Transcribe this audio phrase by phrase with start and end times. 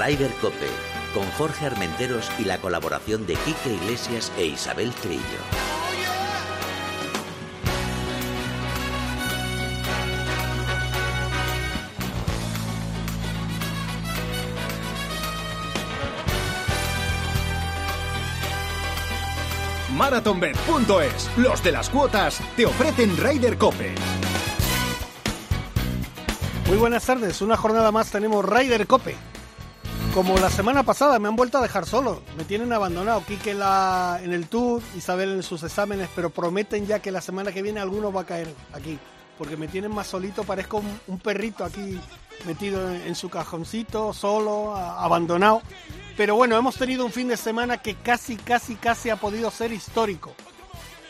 [0.00, 0.66] Rider Cope,
[1.12, 5.20] con Jorge Armenteros y la colaboración de Quique Iglesias e Isabel Trillo.
[19.94, 23.94] MarathonBet.es, los de las cuotas, te ofrecen Rider Cope.
[26.68, 29.29] Muy buenas tardes, una jornada más tenemos Rider Cope.
[30.14, 33.24] Como la semana pasada me han vuelto a dejar solo, me tienen abandonado.
[33.24, 37.52] Quique la, en el tour, Isabel en sus exámenes, pero prometen ya que la semana
[37.52, 38.98] que viene alguno va a caer aquí,
[39.38, 41.98] porque me tienen más solito, parezco un, perrito aquí
[42.44, 45.62] metido en, su cajoncito, solo, abandonado.
[46.16, 49.72] Pero bueno, hemos tenido un fin de semana que casi, casi, casi ha podido ser
[49.72, 50.34] histórico,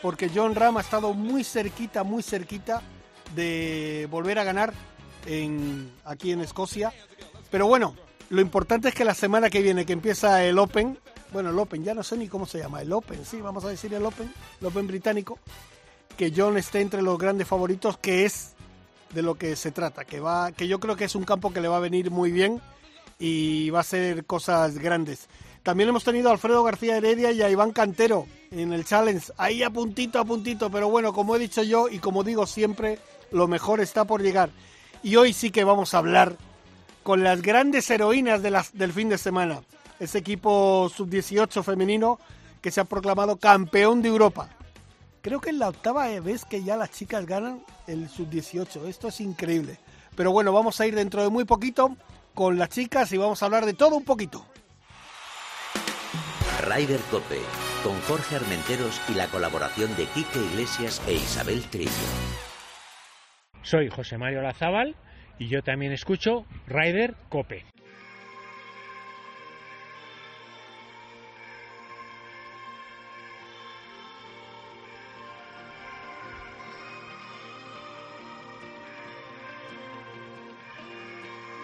[0.03, 2.83] porque John Ram ha estado muy cerquita, muy cerquita
[3.33, 4.73] de volver a ganar
[5.25, 6.93] en, aquí en Escocia.
[7.49, 7.95] Pero bueno,
[8.31, 10.97] lo importante es que la semana que viene, que empieza el Open,
[11.33, 13.67] bueno, el Open, ya no sé ni cómo se llama, el Open, sí, vamos a
[13.67, 15.37] decir el Open, el Open británico,
[16.15, 18.53] que John esté entre los grandes favoritos, que es
[19.13, 21.59] de lo que se trata, que va, que yo creo que es un campo que
[21.59, 22.61] le va a venir muy bien
[23.19, 25.27] y va a ser cosas grandes.
[25.61, 29.61] También hemos tenido a Alfredo García Heredia y a Iván Cantero en el challenge, ahí
[29.61, 32.97] a puntito a puntito, pero bueno, como he dicho yo y como digo siempre,
[33.29, 34.51] lo mejor está por llegar.
[35.03, 36.37] Y hoy sí que vamos a hablar
[37.03, 39.61] con las grandes heroínas de las, del fin de semana.
[39.99, 42.19] Ese equipo sub-18 femenino
[42.61, 44.49] que se ha proclamado campeón de Europa.
[45.21, 48.87] Creo que es la octava vez que ya las chicas ganan el sub-18.
[48.87, 49.77] Esto es increíble.
[50.15, 51.95] Pero bueno, vamos a ir dentro de muy poquito
[52.33, 54.45] con las chicas y vamos a hablar de todo un poquito.
[56.67, 57.39] Ryder Cope,
[57.83, 61.91] con Jorge Armenteros y la colaboración de Quique Iglesias e Isabel Trillo.
[63.63, 64.95] Soy José Mario Lazábal
[65.41, 67.65] y yo también escucho Rider Cope.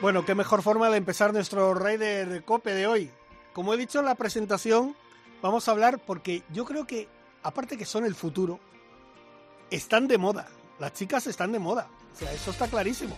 [0.01, 3.11] Bueno, qué mejor forma de empezar nuestro Rider Cope de hoy.
[3.53, 4.95] Como he dicho en la presentación,
[5.43, 7.07] vamos a hablar porque yo creo que,
[7.43, 8.59] aparte que son el futuro,
[9.69, 10.47] están de moda.
[10.79, 11.87] Las chicas están de moda.
[12.15, 13.15] O sea, eso está clarísimo.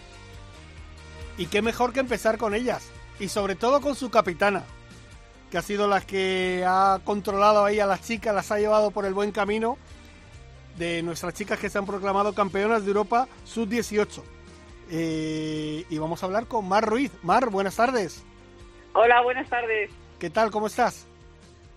[1.39, 2.91] Y qué mejor que empezar con ellas.
[3.17, 4.65] Y sobre todo con su capitana,
[5.49, 9.05] que ha sido la que ha controlado ahí a las chicas, las ha llevado por
[9.05, 9.77] el buen camino
[10.77, 14.21] de nuestras chicas que se han proclamado campeonas de Europa sub-18.
[14.91, 17.11] Eh, y vamos a hablar con Mar Ruiz.
[17.23, 18.25] Mar, buenas tardes.
[18.93, 19.91] Hola, buenas tardes.
[20.19, 20.51] ¿Qué tal?
[20.51, 21.07] ¿Cómo estás?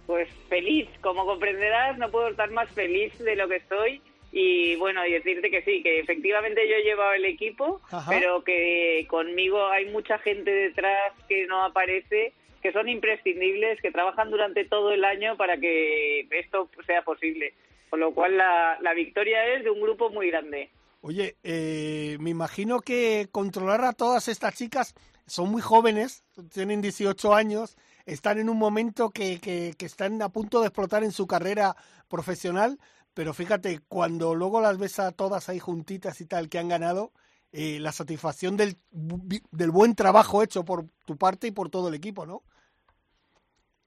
[0.08, 5.06] Pues feliz, como comprenderás, no puedo estar más feliz de lo que estoy y bueno,
[5.06, 9.90] y decirte que sí, que efectivamente yo he llevado el equipo, pero que conmigo hay
[9.90, 12.32] mucha gente detrás que no aparece,
[12.62, 17.52] que son imprescindibles, que trabajan durante todo el año para que esto sea posible.
[17.90, 20.70] Con lo cual la, la victoria es de un grupo muy grande.
[21.02, 24.94] Oye, eh, me imagino que controlar a todas estas chicas
[25.26, 27.76] son muy jóvenes, tienen 18 años,
[28.06, 31.76] están en un momento que, que, que están a punto de explotar en su carrera
[32.08, 32.78] profesional
[33.14, 37.12] pero fíjate, cuando luego las ves a todas ahí juntitas y tal que han ganado,
[37.52, 41.94] eh, la satisfacción del, del buen trabajo hecho por tu parte y por todo el
[41.94, 42.42] equipo, ¿no?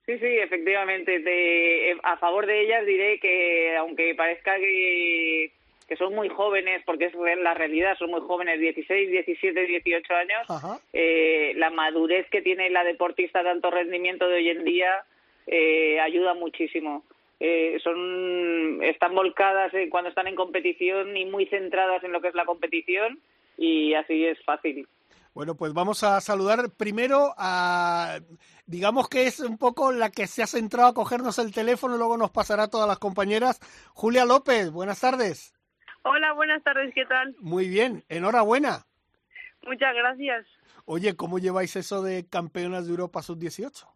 [0.06, 1.20] Sí, sí, efectivamente.
[1.26, 5.50] Eh, a favor de ellas diré que, aunque parezca que,
[5.88, 10.46] que son muy jóvenes, porque es la realidad, son muy jóvenes, 16, 17, 18 años,
[10.92, 15.04] eh, la madurez que tiene la deportista de alto rendimiento de hoy en día
[15.48, 17.04] eh, ayuda muchísimo
[17.40, 22.34] eh, son están volcadas cuando están en competición y muy centradas en lo que es
[22.34, 23.20] la competición
[23.58, 24.86] y así es fácil.
[25.34, 28.20] Bueno, pues vamos a saludar primero a,
[28.64, 32.16] digamos que es un poco la que se ha centrado a cogernos el teléfono, luego
[32.16, 33.60] nos pasará a todas las compañeras.
[33.92, 35.52] Julia López, buenas tardes.
[36.04, 37.36] Hola, buenas tardes, ¿qué tal?
[37.38, 38.86] Muy bien, enhorabuena.
[39.66, 40.46] Muchas gracias.
[40.86, 43.86] Oye, ¿cómo lleváis eso de campeonas de Europa sub-18?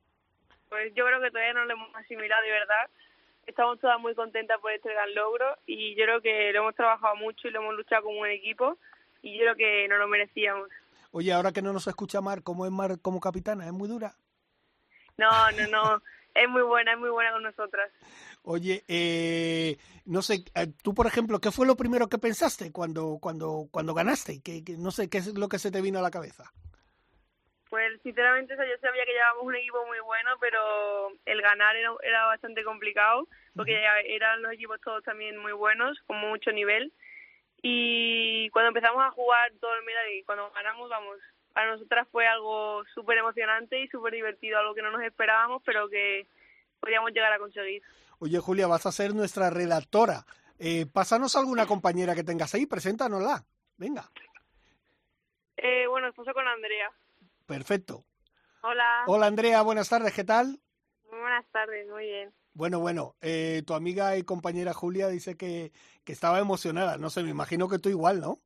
[0.68, 2.90] Pues yo creo que todavía no lo hemos asimilado de verdad
[3.50, 7.16] estamos todas muy contentas por este gran logro y yo creo que lo hemos trabajado
[7.16, 8.78] mucho y lo hemos luchado como un equipo
[9.22, 10.68] y yo creo que no lo merecíamos.
[11.12, 13.66] Oye, ahora que no nos escucha Mar, ¿cómo es Mar como capitana?
[13.66, 14.14] ¿Es muy dura?
[15.16, 16.02] No, no, no.
[16.34, 17.90] es muy buena, es muy buena con nosotras.
[18.42, 19.76] Oye, eh,
[20.06, 23.94] no sé, eh, tú por ejemplo, ¿qué fue lo primero que pensaste cuando cuando cuando
[23.94, 24.40] ganaste?
[24.40, 26.52] ¿Qué, no sé, ¿qué es lo que se te vino a la cabeza?
[27.70, 32.64] Pues sinceramente yo sabía que llevábamos un equipo muy bueno, pero el ganar era, bastante
[32.64, 36.92] complicado porque eran los equipos todos también muy buenos, con mucho nivel.
[37.62, 39.84] Y cuando empezamos a jugar todo el
[40.16, 41.18] y cuando ganamos, vamos,
[41.52, 45.88] para nosotras fue algo súper emocionante y súper divertido, algo que no nos esperábamos, pero
[45.88, 46.26] que
[46.80, 47.82] podíamos llegar a conseguir.
[48.18, 50.24] Oye, Julia, vas a ser nuestra redactora.
[50.58, 53.44] Eh, pásanos alguna compañera que tengas ahí, preséntanosla.
[53.76, 54.10] Venga.
[55.56, 56.90] Eh, bueno, después con Andrea.
[57.50, 58.04] Perfecto.
[58.62, 59.02] Hola.
[59.08, 60.60] Hola, Andrea, buenas tardes, ¿qué tal?
[61.10, 62.32] Muy buenas tardes, muy bien.
[62.52, 65.72] Bueno, bueno, eh, tu amiga y compañera Julia dice que,
[66.04, 66.96] que estaba emocionada.
[66.96, 68.38] No sé, me imagino que tú igual, ¿no?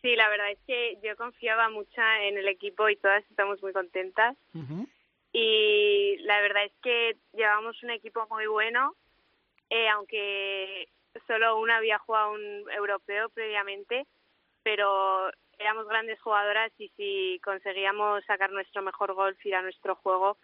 [0.00, 3.72] Sí, la verdad es que yo confiaba mucho en el equipo y todas estamos muy
[3.72, 4.36] contentas.
[5.32, 8.96] Y la verdad es que llevamos un equipo muy bueno,
[9.70, 10.88] eh, aunque
[11.28, 14.08] solo una había jugado un europeo previamente,
[14.64, 15.30] pero
[15.62, 20.36] éramos grandes jugadoras y si conseguíamos sacar nuestro mejor golf y a nuestro juego,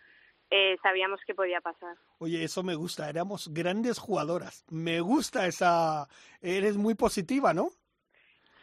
[0.50, 1.96] eh, sabíamos que podía pasar.
[2.18, 4.64] Oye, eso me gusta, éramos grandes jugadoras.
[4.70, 6.08] Me gusta esa...
[6.40, 7.70] Eres muy positiva, ¿no?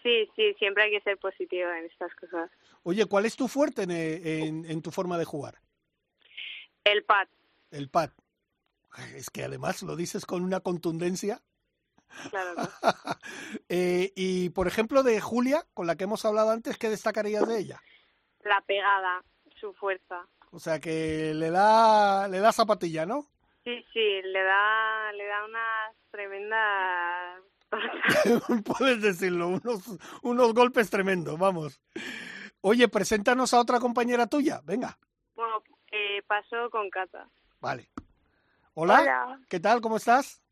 [0.01, 2.49] Sí, sí, siempre hay que ser positivo en estas cosas.
[2.83, 5.55] Oye, ¿cuál es tu fuerte en, en- en tu forma de jugar?
[6.83, 7.27] El pad,
[7.71, 8.11] El pad.
[8.91, 11.41] Ay, Es que además lo dices con una contundencia.
[12.29, 12.53] Claro.
[12.55, 12.63] ¿no?
[13.69, 17.57] Eh, y, por ejemplo, de Julia, con la que hemos hablado antes, ¿qué destacarías de
[17.59, 17.81] ella?
[18.43, 19.23] La pegada,
[19.59, 20.27] su fuerza.
[20.51, 23.25] O sea, que le da, le da zapatilla, ¿no?
[23.63, 27.41] Sí, sí, le da, le da unas tremendas...
[28.77, 31.81] Puedes decirlo, unos, unos golpes tremendos, vamos.
[32.61, 34.97] Oye, preséntanos a otra compañera tuya, venga.
[35.35, 37.27] Bueno, eh, pasó con Cata.
[37.59, 37.89] Vale.
[38.75, 39.39] Hola, Hola.
[39.49, 39.81] ¿qué tal?
[39.81, 40.44] ¿Cómo estás?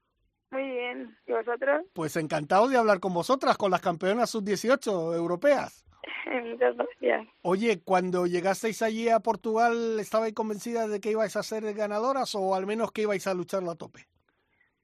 [0.53, 1.17] Muy bien.
[1.25, 1.83] ¿Y vosotros?
[1.93, 5.83] Pues encantado de hablar con vosotras, con las campeonas sub-18 europeas.
[6.43, 7.27] Muchas gracias.
[7.41, 12.53] Oye, cuando llegasteis allí a Portugal, ¿estabais convencidas de que ibais a ser ganadoras o
[12.53, 14.05] al menos que ibais a lucharlo a tope?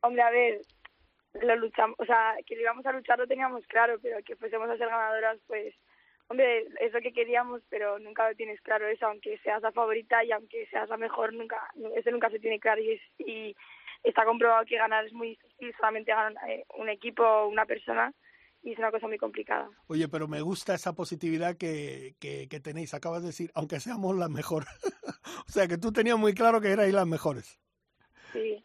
[0.02, 0.62] Hombre, a ver,
[1.42, 4.70] lo luchamos, o sea, que lo íbamos a luchar lo teníamos claro, pero que fuésemos
[4.72, 5.76] a ser ganadoras, pues,
[6.30, 10.24] hombre, es lo que queríamos, pero nunca lo tienes claro eso, aunque seas la favorita
[10.24, 11.58] y aunque seas la mejor, nunca,
[11.96, 13.56] eso nunca se tiene claro y, es, y
[14.04, 18.14] está comprobado que ganar es muy difícil, solamente gana eh, un equipo o una persona
[18.62, 19.70] y es una cosa muy complicada.
[19.88, 22.94] Oye, pero me gusta esa positividad que, que, que tenéis.
[22.94, 24.70] Acabas de decir, aunque seamos las mejores.
[25.48, 27.60] o sea, que tú tenías muy claro que erais las mejores.
[28.34, 28.64] Sí.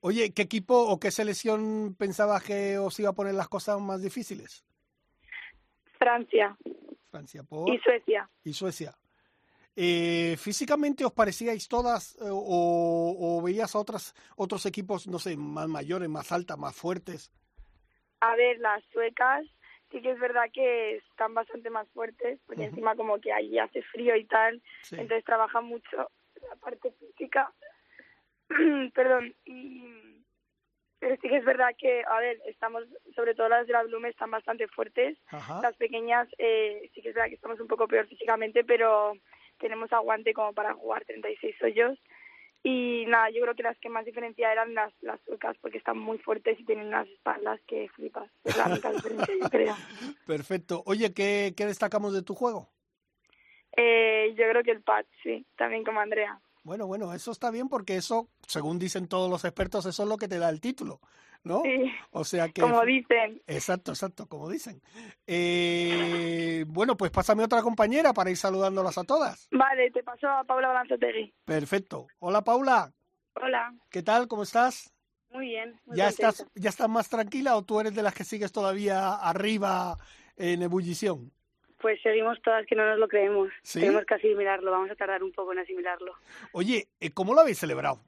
[0.00, 4.02] Oye, ¿qué equipo o qué selección pensabas que os iba a poner las cosas más
[4.02, 4.64] difíciles?
[5.98, 6.56] Francia
[7.10, 7.68] Francia por...
[7.68, 8.30] y Suecia.
[8.44, 8.94] y Suecia.
[9.76, 15.36] Eh, ¿Físicamente os parecíais todas eh, o, o veías a otras, otros equipos, no sé,
[15.36, 17.32] más mayores, más altas, más fuertes?
[18.20, 19.46] A ver, las suecas
[19.90, 23.82] sí que es verdad que están bastante más fuertes, porque encima como que allí hace
[23.82, 24.96] frío y tal, Sí.
[24.96, 26.10] entonces trabajan mucho
[26.48, 27.52] la parte física.
[28.94, 29.84] Perdón, y
[30.98, 32.84] pero sí que es verdad que, a ver, estamos,
[33.16, 35.60] sobre todo las de la Blume están bastante fuertes, Ajá.
[35.62, 39.14] las pequeñas eh, sí que es verdad que estamos un poco peor físicamente, pero
[39.60, 41.98] tenemos aguante como para jugar 36 hoyos.
[42.62, 45.98] Y nada, yo creo que las que más diferencia eran las, las suecas, porque están
[45.98, 48.30] muy fuertes y tienen unas espaldas que flipas.
[48.44, 49.74] Es la única diferencia, yo creo.
[50.26, 50.82] Perfecto.
[50.84, 52.68] Oye, ¿qué, ¿qué destacamos de tu juego?
[53.76, 56.40] Eh, yo creo que el pad, sí, también como Andrea.
[56.62, 60.18] Bueno, bueno, eso está bien porque eso, según dicen todos los expertos, eso es lo
[60.18, 61.00] que te da el título,
[61.44, 61.62] ¿no?
[61.62, 62.60] Sí, O sea que...
[62.60, 63.40] como dicen.
[63.46, 64.80] Exacto, exacto, como dicen.
[65.26, 69.48] Eh, bueno, pues pásame otra compañera para ir saludándolas a todas.
[69.50, 71.32] Vale, te paso a Paula Balanzotegui.
[71.44, 72.06] Perfecto.
[72.18, 72.92] Hola Paula,
[73.34, 74.26] Hola, ¿qué tal?
[74.28, 74.92] ¿Cómo estás?
[75.30, 75.80] Muy bien.
[75.86, 76.28] muy ¿Ya contenta.
[76.30, 79.96] estás, ¿Ya estás más tranquila o tú eres de las que sigues todavía arriba
[80.36, 81.32] en ebullición?
[81.80, 83.48] Pues seguimos todas que no nos lo creemos.
[83.62, 83.80] ¿Sí?
[83.80, 86.12] Tenemos que asimilarlo, vamos a tardar un poco en asimilarlo.
[86.52, 88.00] Oye, eh, ¿cómo lo habéis celebrado?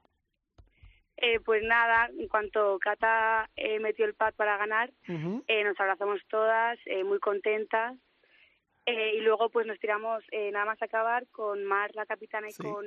[1.25, 6.19] Eh, pues nada, en cuanto Cata eh, metió el pad para ganar, eh, nos abrazamos
[6.29, 7.95] todas, eh, muy contentas.
[8.85, 12.53] Eh, y luego pues nos tiramos eh, nada más acabar con Mar, la capitana, y
[12.53, 12.85] con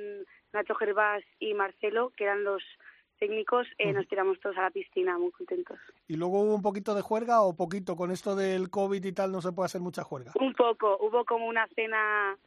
[0.53, 2.61] Nacho Gervás y Marcelo, que eran los
[3.17, 5.79] técnicos, eh, nos tiramos todos a la piscina, muy contentos.
[6.07, 7.95] ¿Y luego hubo un poquito de juerga o poquito?
[7.95, 10.31] Con esto del COVID y tal no se puede hacer mucha juerga.
[10.39, 12.37] Un poco, hubo como una cena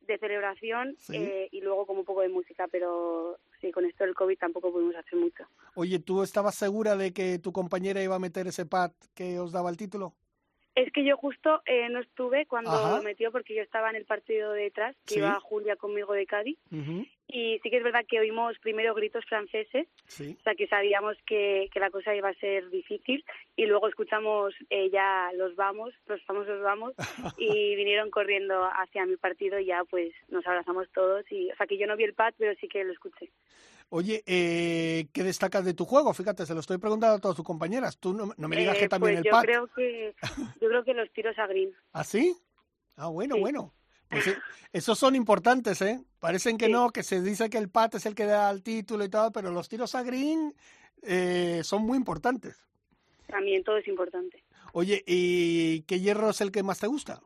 [0.00, 1.16] de celebración Sí.
[1.16, 4.72] eh, y luego como un poco de música, pero sí, con esto del COVID tampoco
[4.72, 5.44] pudimos hacer mucho.
[5.74, 9.52] Oye, ¿tú estabas segura de que tu compañera iba a meter ese pad que os
[9.52, 10.14] daba el título?
[10.74, 12.96] Es que yo justo eh, no estuve cuando Ajá.
[12.96, 15.20] lo metió porque yo estaba en el partido de detrás, que Sí.
[15.20, 16.58] iba Julia conmigo de Cádiz.
[17.28, 20.36] Y sí que es verdad que oímos primero gritos franceses, Sí.
[20.38, 23.24] o sea que sabíamos que, que la cosa iba a ser difícil.
[23.56, 26.94] Y luego escuchamos eh, ya los vamos, los famosos vamos,
[27.38, 31.24] y vinieron corriendo hacia mi partido y ya pues nos abrazamos todos.
[31.32, 33.30] y O sea que yo no vi el pad, pero sí que lo escuché.
[33.88, 36.12] Oye, eh, ¿qué destacas de tu juego?
[36.12, 37.98] Fíjate, se lo estoy preguntando a todas tus compañeras.
[37.98, 39.42] Tú no, no me digas Eh, que también pues el yo pad.
[39.42, 40.14] creo que
[40.60, 41.72] yo creo que los tiros a green.
[41.92, 42.36] ¿Ah, sí?
[42.96, 43.40] Ah, bueno, Sí.
[43.40, 43.72] bueno.
[44.08, 44.24] Pues
[44.72, 46.00] esos son importantes, ¿eh?
[46.18, 49.04] Parecen que no, que se dice que el pat es el que da el título
[49.04, 50.54] y todo, pero los tiros a green
[51.02, 52.56] eh, son muy importantes.
[53.26, 54.44] También todo es importante.
[54.72, 57.20] Oye, ¿y qué hierro es el que más te gusta?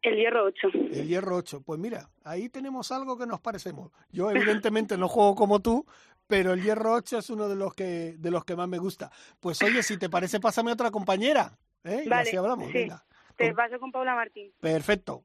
[0.00, 0.68] El hierro 8.
[0.74, 1.62] El hierro 8.
[1.62, 3.92] Pues mira, ahí tenemos algo que nos parecemos.
[4.10, 5.86] Yo evidentemente no juego como tú,
[6.26, 9.10] pero el hierro 8 es uno de los que de los que más me gusta.
[9.38, 12.02] Pues oye, si te parece, pásame otra compañera, ¿eh?
[12.04, 12.72] Y Vale, así hablamos, sí.
[12.74, 13.04] venga.
[13.36, 14.52] Te Con- paso con Paula Martín.
[14.60, 15.24] Perfecto.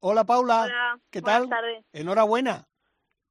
[0.00, 1.48] Hola Paula, Hola, ¿qué buenas tal?
[1.50, 1.84] tardes.
[1.92, 2.68] Enhorabuena.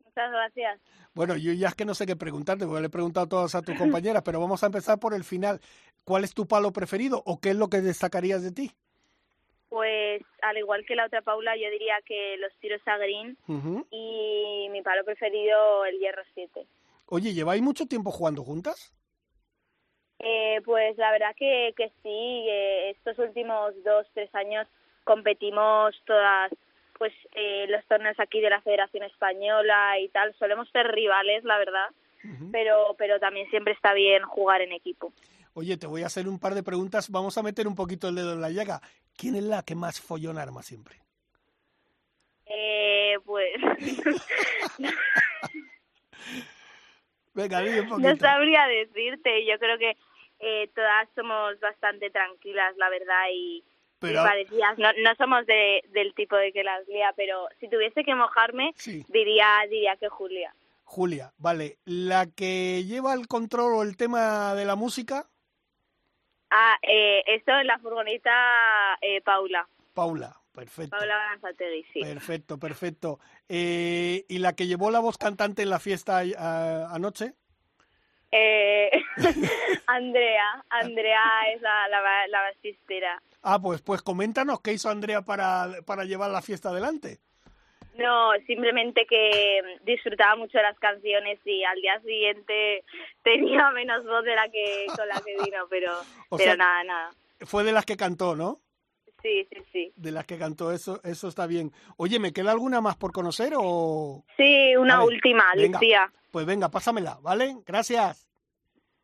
[0.03, 0.81] Muchas gracias.
[1.13, 3.61] Bueno, yo ya es que no sé qué preguntarte, porque le he preguntado todas a
[3.61, 5.61] tus compañeras, pero vamos a empezar por el final.
[6.03, 8.71] ¿Cuál es tu palo preferido o qué es lo que destacarías de ti?
[9.69, 13.37] Pues al igual que la otra Paula, yo diría que los tiros a green
[13.91, 16.67] y mi palo preferido el hierro 7.
[17.07, 18.93] Oye, ¿lleváis mucho tiempo jugando juntas?
[20.19, 24.67] Eh, pues la verdad que, que sí, eh, estos últimos dos, tres años
[25.07, 26.51] competimos todas
[26.97, 30.35] pues eh, los torneos aquí de la Federación Española y tal.
[30.37, 31.89] Solemos ser rivales, la verdad,
[32.51, 35.13] pero, pero también siempre está bien jugar en equipo.
[35.53, 37.09] Oye, te voy a hacer un par de preguntas.
[37.09, 38.81] Vamos a meter un poquito el dedo en la llaga.
[39.15, 40.97] ¿Quién es la que más follón arma siempre?
[42.45, 43.53] Eh, pues
[47.33, 48.09] Venga, un poquito.
[48.09, 49.45] no sabría decirte.
[49.45, 49.95] Yo creo que
[50.39, 53.63] eh, todas somos bastante tranquilas, la verdad, y
[53.99, 54.77] Pero, parecidas.
[54.77, 58.73] No, no somos de, del tipo de que las lía, pero si tuviese que mojarme,
[58.75, 60.53] sí, diría diría que Julia.
[60.83, 61.77] Julia, vale.
[61.85, 65.27] ¿La que lleva el control o el tema de la música?
[66.49, 68.31] Ah, eh, esto en la furgoneta
[69.01, 69.67] eh, Paula.
[69.93, 70.95] Paula, perfecto.
[70.95, 71.37] Paula
[71.91, 71.99] sí.
[72.01, 73.19] Perfecto, perfecto.
[73.49, 77.33] Eh, ¿Y la que llevó la voz cantante en la fiesta a- anoche?
[78.31, 78.91] Eh,
[79.87, 81.21] Andrea, Andrea
[81.53, 83.21] es la, la, la basistera.
[83.41, 87.19] Ah, pues, pues coméntanos qué hizo Andrea para, para llevar la fiesta adelante.
[87.97, 92.83] No, simplemente que disfrutaba mucho de las canciones y al día siguiente
[93.23, 95.91] tenía menos voz de la que con la que vino, pero,
[96.29, 97.09] O pero sea- nada, nada.
[97.41, 98.59] Fue de las que cantó, ¿no?
[99.23, 99.93] Sí, sí, sí.
[99.95, 101.71] De las que cantó, eso, eso está bien.
[101.97, 104.23] Oye, ¿me queda alguna más por conocer o...?
[104.37, 105.43] Sí, una última.
[105.55, 106.11] Lucía.
[106.31, 107.57] Pues venga, pásamela, ¿vale?
[107.65, 108.27] Gracias.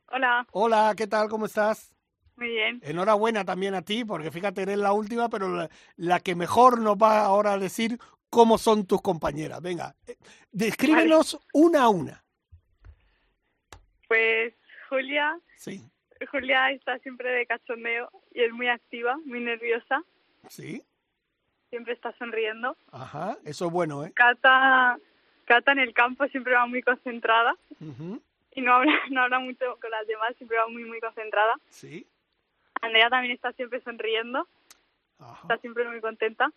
[0.07, 1.29] Hola, Hola, ¿qué tal?
[1.29, 1.91] ¿Cómo estás?
[2.35, 2.79] muy bien.
[2.83, 6.95] Enhorabuena también a ti, porque fíjate, eres la última, pero la, la que mejor nos
[6.97, 7.99] va ahora a decir
[8.29, 9.61] cómo son tus compañeras.
[9.61, 10.17] Venga, eh,
[10.51, 12.23] descríbenos una a una.
[14.07, 14.53] Pues
[14.89, 15.81] Julia, Sí,
[16.31, 20.03] Julia está siempre de cachondeo y es muy activa, muy nerviosa,
[20.49, 20.83] sí,
[21.69, 22.75] siempre está sonriendo.
[22.91, 24.11] ajá, eso es bueno, ¿eh?
[24.13, 24.97] Cata,
[25.45, 27.55] Cata en el campo siempre va muy concentrada
[28.51, 31.55] y no habla, no habla mucho con las demás, siempre va muy muy concentrada.
[31.69, 32.07] Sí,
[32.81, 34.47] Andrea también está siempre sonriendo,
[35.19, 36.51] ajá, está siempre muy contenta.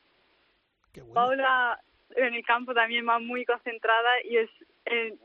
[0.93, 1.15] qué bueno.
[1.15, 4.51] Paula en el campo también va muy concentrada y es
[4.87, 5.17] eh,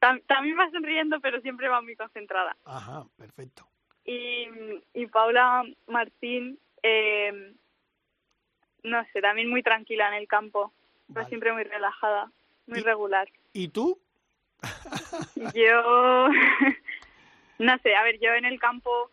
[0.00, 2.56] tam- también va sonriendo, pero siempre va muy concentrada.
[2.64, 3.66] Ajá, perfecto.
[4.04, 4.46] y,
[4.94, 7.54] y Paula Martín, eh,
[8.82, 10.72] no sé, también muy tranquila en el campo,
[11.08, 11.28] Vale.
[11.28, 12.30] siempre muy relajada,
[12.70, 13.28] muy Y- regular.
[13.52, 14.00] ¿Y tú?
[15.54, 16.28] Yo,
[17.58, 19.10] no sé, a ver, yo en el campo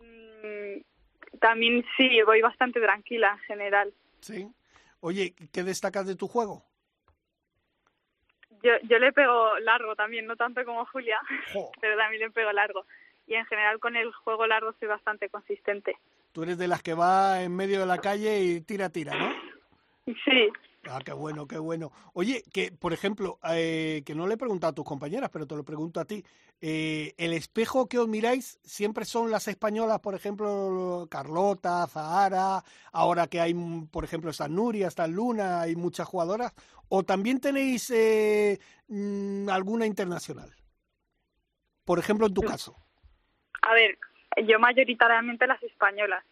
[0.00, 3.92] mm, también sí, voy bastante tranquila en general.
[4.20, 4.48] Sí.
[5.00, 6.64] Oye, ¿qué destacas de tu juego?
[8.62, 11.18] Yo, yo le pego largo también, no tanto como Julia,
[11.52, 12.84] Jo, pero también le pego largo.
[13.26, 15.96] Y en general con el juego largo soy bastante consistente.
[16.32, 19.32] tú eres de las que va en medio de la calle y tira, tira, ¿no?
[20.24, 20.48] Sí,
[20.84, 21.90] Ah, qué bueno, qué bueno.
[22.14, 25.56] Oye, que por ejemplo, eh, que no le he preguntado a tus compañeras, pero te
[25.56, 26.24] lo pregunto a ti.
[26.60, 33.26] Eh, ¿El espejo que os miráis siempre son las españolas, por ejemplo, Carlota, Zahara, ahora
[33.26, 36.54] que hay, mm, por ejemplo, está Nuria, está Luna, hay muchas jugadoras?
[36.88, 40.54] ¿O también tenéis eh, mm, alguna internacional?
[41.84, 42.76] Por ejemplo, en tu caso.
[43.62, 43.98] a ver,
[44.46, 46.24] yo mayoritariamente las españolas.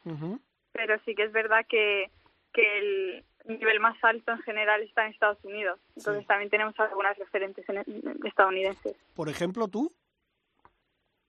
[0.73, 2.11] Pero sí que es verdad que,
[2.53, 5.79] que el nivel más alto en general está en Estados Unidos.
[5.97, 6.29] Entonces Sí.
[6.29, 8.97] también tenemos algunas referentes en en estadounidenses.
[9.15, 9.93] Por ejemplo, tú.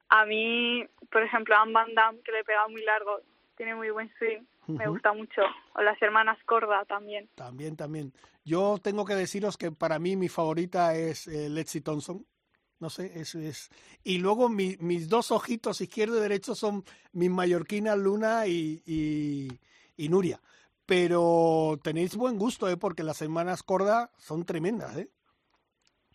[0.10, 3.20] A mí, por ejemplo, Anne Van Damme, que le pega muy largo,
[3.58, 5.42] tiene muy buen swing, me gusta mucho.
[5.74, 7.28] O las hermanas Corda también.
[7.36, 8.14] También, también.
[8.46, 12.26] Yo tengo que deciros que para mí mi favorita es eh, Lexi Thompson.
[12.80, 13.70] No sé, eso es.
[14.04, 19.48] Y luego mi- mis dos ojitos, izquierdo y derecho, son mis mallorquinas Luna y, y,
[19.98, 20.40] y Nuria.
[20.88, 22.78] Pero tenéis buen gusto, ¿eh?
[22.78, 25.10] Porque las hermanas Corda son tremendas, ¿eh?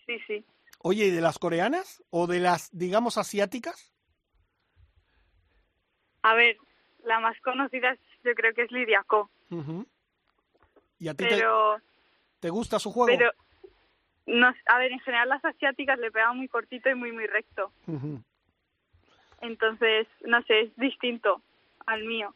[0.07, 0.45] Sí, sí.
[0.81, 2.03] Oye, ¿y de las coreanas?
[2.11, 3.95] ¿O de las, digamos, asiáticas?
[6.23, 6.57] A ver,
[7.05, 9.31] la más conocida yo creo que es Lidia Ko.
[10.99, 11.83] ¿Y a ti pero, te,
[12.41, 13.07] te gusta su juego?
[13.07, 13.31] pero
[14.27, 17.73] no, a ver, en general las asiáticas le pegan muy cortito y muy, muy recto.
[19.41, 21.43] Entonces, no sé, es distinto
[21.87, 22.35] al mío.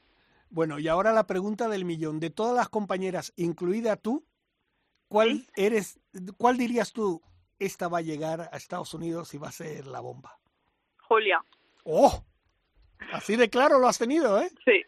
[0.50, 2.20] Bueno, y ahora la pregunta del millón.
[2.20, 4.24] De todas las compañeras, incluida tú,
[5.08, 6.00] ¿cuál eres,
[6.36, 7.22] cuál dirías tú,
[7.58, 10.38] esta va a llegar a Estados Unidos y va a ser la bomba?
[11.08, 11.44] Julia.
[11.84, 12.24] ¡Oh!
[13.12, 14.50] Así de claro lo has tenido, ¿eh?
[14.64, 14.82] Sí.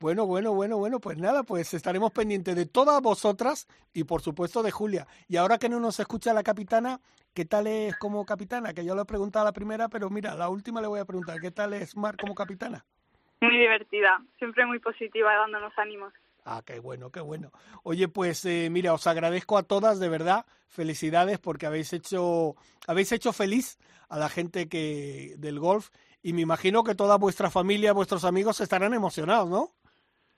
[0.00, 4.62] Bueno, bueno, bueno, bueno, pues nada, pues estaremos pendientes de todas vosotras y por supuesto
[4.62, 5.06] de Julia.
[5.28, 7.00] Y ahora que no nos escucha la capitana,
[7.32, 8.74] ¿qué tal es como capitana?
[8.74, 11.04] Que yo le he preguntado a la primera, pero mira, la última le voy a
[11.04, 12.84] preguntar, ¿qué tal es Mar como capitana?
[13.44, 16.12] Muy divertida, siempre muy positiva, dándonos ánimos.
[16.44, 17.50] Ah, qué bueno, qué bueno.
[17.82, 22.54] Oye, pues eh, mira, os agradezco a todas, de verdad, felicidades porque habéis hecho,
[22.86, 25.88] habéis hecho feliz a la gente que del golf
[26.22, 29.70] y me imagino que toda vuestra familia, vuestros amigos estarán emocionados, ¿no?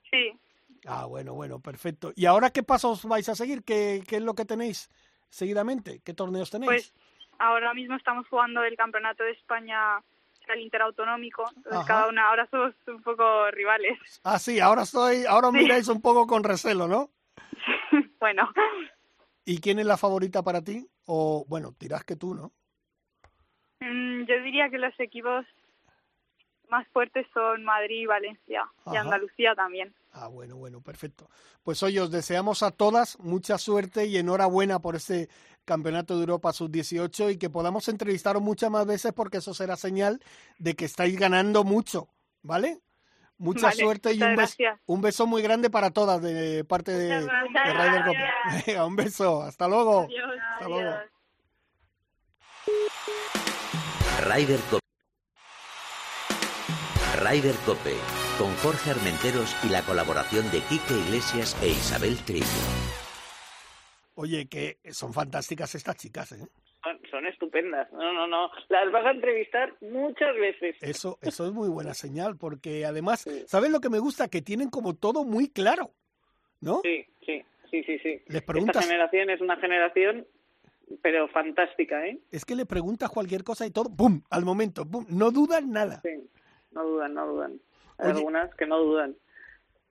[0.09, 0.39] Sí,
[0.87, 2.13] Ah, bueno, bueno, perfecto.
[2.15, 3.63] ¿Y ahora qué pasos vais a seguir?
[3.63, 4.89] ¿Qué, qué es lo que tenéis
[5.29, 6.01] seguidamente?
[6.03, 6.69] ¿Qué torneos tenéis?
[6.69, 6.93] pues
[7.39, 10.01] ahora mismo estamos jugando el Campeonato de España,
[10.53, 11.85] el Interautonómico, entonces Ajá.
[11.87, 13.97] cada una, ahora somos un poco rivales.
[14.23, 15.57] Ah, sí, ahora estoy, ahora Sí.
[15.57, 17.09] miráis un poco con recelo, ¿no?
[18.19, 18.51] Bueno,
[19.45, 20.85] ¿Y quién es la favorita para ti?
[21.05, 22.51] O, bueno, dirás que tú, ¿no?
[23.79, 25.45] mm, yo diría que los equipos
[26.69, 28.99] más fuertes son Madrid y Valencia, y Ajá.
[29.01, 29.95] Andalucía también.
[30.11, 31.29] Ah, bueno, bueno, perfecto.
[31.63, 35.29] Pues hoy os deseamos a todas mucha suerte y enhorabuena por este
[35.67, 40.21] Campeonato de Europa Sub-18 y que podamos entrevistaros muchas más veces porque eso será señal
[40.59, 42.07] de que estáis ganando mucho,
[42.41, 42.79] ¿vale?
[43.37, 44.79] Mucha Vale, suerte y un, bes- gracias.
[44.87, 48.17] un beso muy grande para todas de parte de, de Ryder.
[48.65, 50.07] Venga, un beso, hasta luego.
[50.53, 50.95] Hasta luego.
[54.25, 54.81] Ryder Cope.
[57.21, 57.95] Ryder Cope,
[58.39, 62.45] con Jorge Armenteros y la colaboración de Quique Iglesias e Isabel Trillo.
[64.19, 66.47] Oye, que son fantásticas estas chicas, ¿eh?
[66.83, 67.91] Son, son estupendas.
[67.93, 68.49] No, no, no.
[68.69, 70.75] Las vas a entrevistar muchas veces.
[70.81, 74.27] Eso, eso es muy buena señal, porque además, ¿sabes lo que me gusta?
[74.27, 75.91] Que tienen como todo muy claro,
[76.61, 76.81] ¿no?
[76.83, 78.21] Sí, sí, sí, sí, sí.
[78.27, 80.25] Les preguntas- Esta generación es una generación,
[81.03, 82.17] pero fantástica, ¿eh?
[82.31, 84.23] Es que le preguntas cualquier cosa y todo, ¡pum!
[84.31, 85.05] Al momento, ¡pum!
[85.09, 86.01] No dudan nada.
[86.01, 86.27] Sí,
[86.71, 87.59] no dudan, no dudan.
[87.99, 89.15] Hay Oye, algunas que no dudan.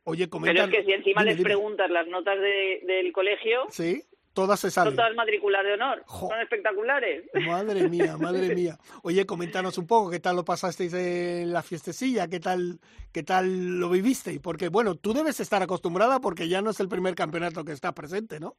[0.04, 0.70] Oye, Pero comentan...
[0.72, 1.48] es que si encima Dime, les dime.
[1.50, 4.02] preguntas las notas de- del colegio, Sí,
[4.36, 4.96] todas se son salen.
[4.96, 6.02] todas matrículas de honor.
[6.04, 6.28] Jo.
[6.28, 7.24] Son espectaculares.
[7.46, 8.78] Madre mía, madre mía.
[9.02, 12.78] Oye, coméntanos un poco qué tal lo pasasteis en la fiestecilla, qué tal,
[13.12, 16.88] qué tal lo vivisteis, porque bueno, tú debes estar acostumbrada porque ya no es el
[16.88, 18.56] primer campeonato que está presente, ¿no?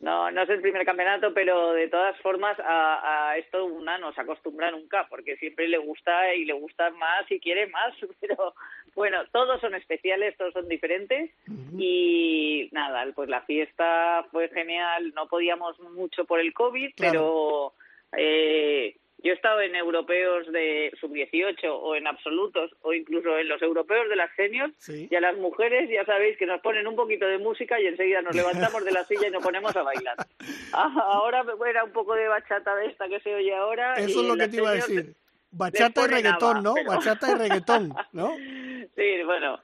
[0.00, 4.14] No, no es el primer campeonato, pero de todas formas a, a esto una no
[4.14, 7.94] se acostumbra nunca, porque siempre le gusta y le gusta más y quiere más.
[8.20, 8.54] Pero
[8.94, 11.30] bueno, todos son especiales, todos son diferentes
[11.78, 15.12] y nada, pues la fiesta fue genial.
[15.14, 17.74] No podíamos mucho por el COVID, pero
[18.16, 23.60] eh, yo he estado en europeos de sub-18 o en absolutos o incluso en los
[23.62, 25.08] europeos de las seniors Sí.
[25.10, 28.22] y a las mujeres ya sabéis que nos ponen un poquito de música y enseguida
[28.22, 30.16] nos levantamos de la silla y nos ponemos a bailar.
[30.72, 33.94] Ah, Ahora era un poco de bachata de esta que se oye ahora.
[33.94, 35.14] Eso es lo que te iba a decir.
[35.52, 36.74] Bachata y reggaetón, ¿no?
[36.74, 38.32] pero- Bachata y reggaetón, ¿no?
[38.96, 39.58] Sí, bueno,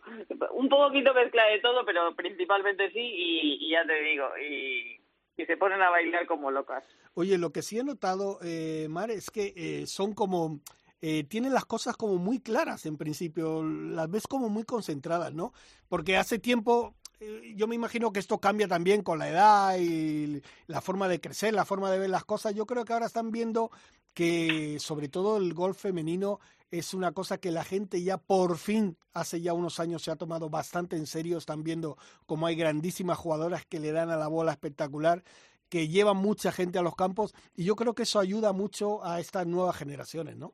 [0.53, 4.99] un poquito mezcla de todo, pero principalmente sí y, y ya te digo, y,
[5.37, 6.85] y se ponen a bailar como locas.
[7.15, 10.61] Oye, lo que sí he notado, eh, Mar, es que eh, son como,
[11.01, 15.53] eh, tienen las cosas como muy claras en principio, las ves como muy concentradas, ¿no?
[15.89, 20.43] Porque hace tiempo, eh, yo me imagino que esto cambia también con la edad y
[20.67, 22.55] la forma de crecer, la forma de ver las cosas.
[22.55, 23.71] Yo creo que ahora están viendo
[24.15, 28.97] que sobre todo el golf femenino es una cosa que la gente ya por fin,
[29.13, 33.19] hace ya unos años se ha tomado bastante en serio, están viendo como hay grandísimas
[33.19, 35.23] jugadoras que le dan a la bola espectacular
[35.71, 39.21] que llevan mucha gente a los campos y yo creo que eso ayuda mucho a
[39.21, 40.53] estas nuevas generaciones, ¿no?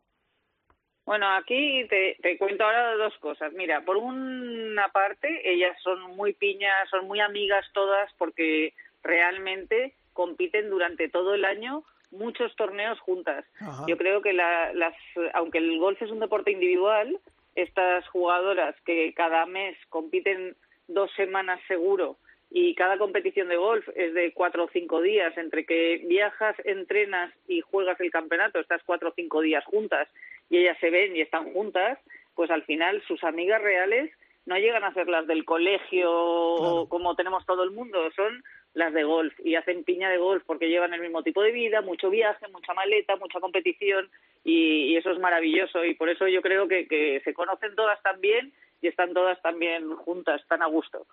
[1.04, 3.52] Bueno, aquí te, te cuento ahora dos cosas.
[3.52, 8.72] Mira, por una parte, ellas son muy piñas, son muy amigas todas porque
[9.02, 13.44] realmente compiten durante todo el año muchos torneos juntas.
[13.60, 13.84] Ajá.
[13.88, 14.94] Yo creo que la- las,
[15.34, 17.18] aunque el golf es un deporte individual,
[17.56, 20.54] estas jugadoras que cada mes compiten
[20.88, 22.16] dos semanas seguro
[22.50, 27.32] y cada competición de golf es de cuatro o cinco días, entre que viajas, entrenas
[27.48, 30.06] y juegas el campeonato, estás cuatro o cinco días juntas
[30.50, 31.98] y ellas se ven y están juntas,
[32.34, 34.10] pues al final sus amigas reales
[34.44, 38.42] no llegan a ser las del colegio como tenemos todo el mundo, son
[38.74, 41.82] las de golf y hacen piña de golf porque llevan el mismo tipo de vida,
[41.82, 44.08] mucho viaje, mucha maleta, mucha competición
[44.44, 48.02] y, y eso es maravilloso y por eso yo creo que, que se conocen todas
[48.02, 51.06] tan bien y están todas también juntas, tan a gusto.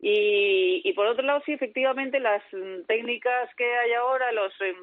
[0.00, 2.42] Y, y, por otro lado, sí, efectivamente, las
[2.86, 4.74] técnicas que hay ahora, los eh,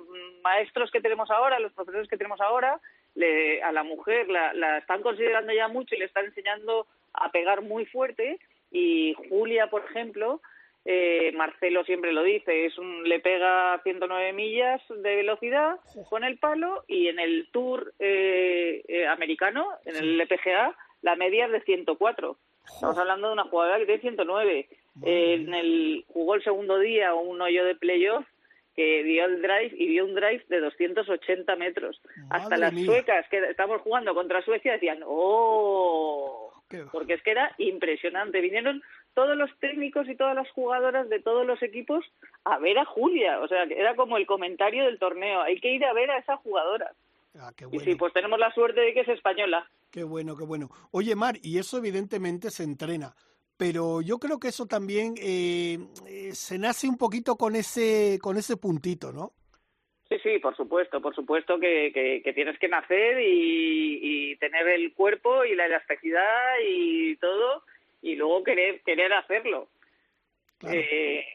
[0.44, 2.80] maestros que tenemos ahora, los profesores que tenemos ahora,
[3.14, 7.32] le, a la mujer la, la, están considerando ya mucho y le están enseñando a
[7.32, 8.40] pegar muy fuerte.
[8.72, 10.42] Y Julia, por ejemplo,
[10.84, 15.76] eh, Marcelo siempre lo dice, es un, le pega 109 millas de velocidad
[16.10, 21.46] con el palo y en el Tour eh, eh, americano, en el LPGA, la media
[21.46, 22.38] es de 104.
[22.74, 24.70] Estamos hablando de una jugadora que tiene 109.
[25.04, 28.26] en el jugó el segundo día un hoyo de playoff
[28.76, 32.02] que dio el drive y dio un drive de 280 metros.
[32.30, 36.54] Hasta las suecas que estamos jugando contra Suecia decían, ¡oh!
[36.92, 38.40] Porque es que era impresionante.
[38.40, 38.82] Vinieron
[39.14, 42.06] todos los técnicos y todas las jugadoras de todos los equipos
[42.44, 43.40] a ver a Julia.
[43.40, 45.42] O sea, era como el comentario del torneo.
[45.42, 46.92] Hay que ir a ver a esa jugadora.
[47.40, 47.82] Ah, qué bueno.
[47.82, 49.70] Y sí, pues tenemos la suerte de que es española.
[49.92, 50.70] Qué bueno, qué bueno.
[50.92, 53.14] Oye, Mar, y eso evidentemente se entrena,
[53.58, 58.38] pero yo creo que eso también eh, eh, se nace un poquito con ese, con
[58.38, 59.34] ese puntito, ¿no?
[60.08, 64.68] Sí, sí, por supuesto, por supuesto que, que, que tienes que nacer y, y, tener
[64.68, 67.64] el cuerpo y la elasticidad y todo
[68.02, 69.70] y luego querer querer hacerlo.
[70.58, 70.78] Claro.
[70.80, 71.26] Eh,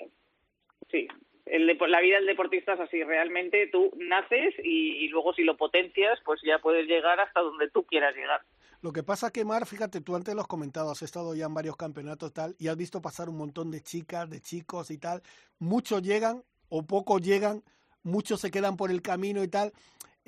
[0.91, 1.09] sí,
[1.47, 5.57] el la vida del deportista es así, realmente tú naces y, y, luego si lo
[5.57, 8.41] potencias, pues ya puedes llegar hasta donde tú quieras llegar.
[8.83, 11.55] Lo que pasa que, Mar, fíjate, tú antes lo has comentado, has estado ya en
[11.55, 15.23] varios campeonatos tal, y has visto pasar un montón de chicas, de chicos y tal.
[15.59, 17.63] Muchos llegan o pocos llegan,
[18.03, 19.73] muchos se quedan por el camino y tal.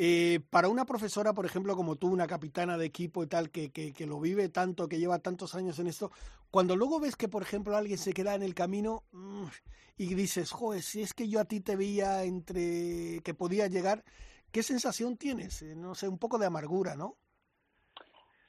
[0.00, 3.72] Eh, para una profesora, por ejemplo, como tú, una capitana de equipo y tal, que,
[3.72, 6.12] que, lo vive tanto, que lleva tantos años en esto,
[6.52, 9.48] cuando luego ves que, por ejemplo, alguien se queda en el camino mmm,
[9.96, 14.04] y dices, joder, si es que yo a ti te veía entre que podía llegar,
[14.52, 15.62] ¿qué sensación tienes?
[15.62, 17.16] Eh, no sé, un poco de amargura, ¿no?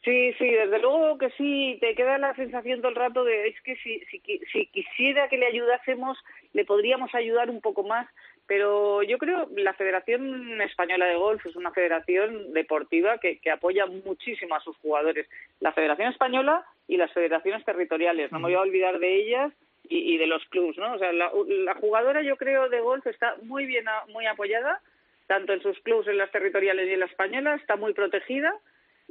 [0.03, 3.61] Sí, sí, desde luego que sí, te queda la sensación todo el rato de es
[3.63, 6.15] que si, si quisiera que le ayudásemos,
[6.53, 8.07] le podríamos ayudar un poco más,
[8.49, 13.85] pero yo creo la Federación Española de Golf es una federación deportiva que, que apoya
[13.85, 15.29] muchísimo a sus jugadores.
[15.59, 19.53] La Federación Española y las federaciones territoriales, no me voy a olvidar de ellas
[19.87, 20.93] y, de los clubs, ¿no?
[20.93, 24.81] O sea, la, la, jugadora yo creo de golf está muy bien, muy apoyada,
[25.27, 28.51] tanto en sus clubs, en las territoriales y en la española, está muy protegida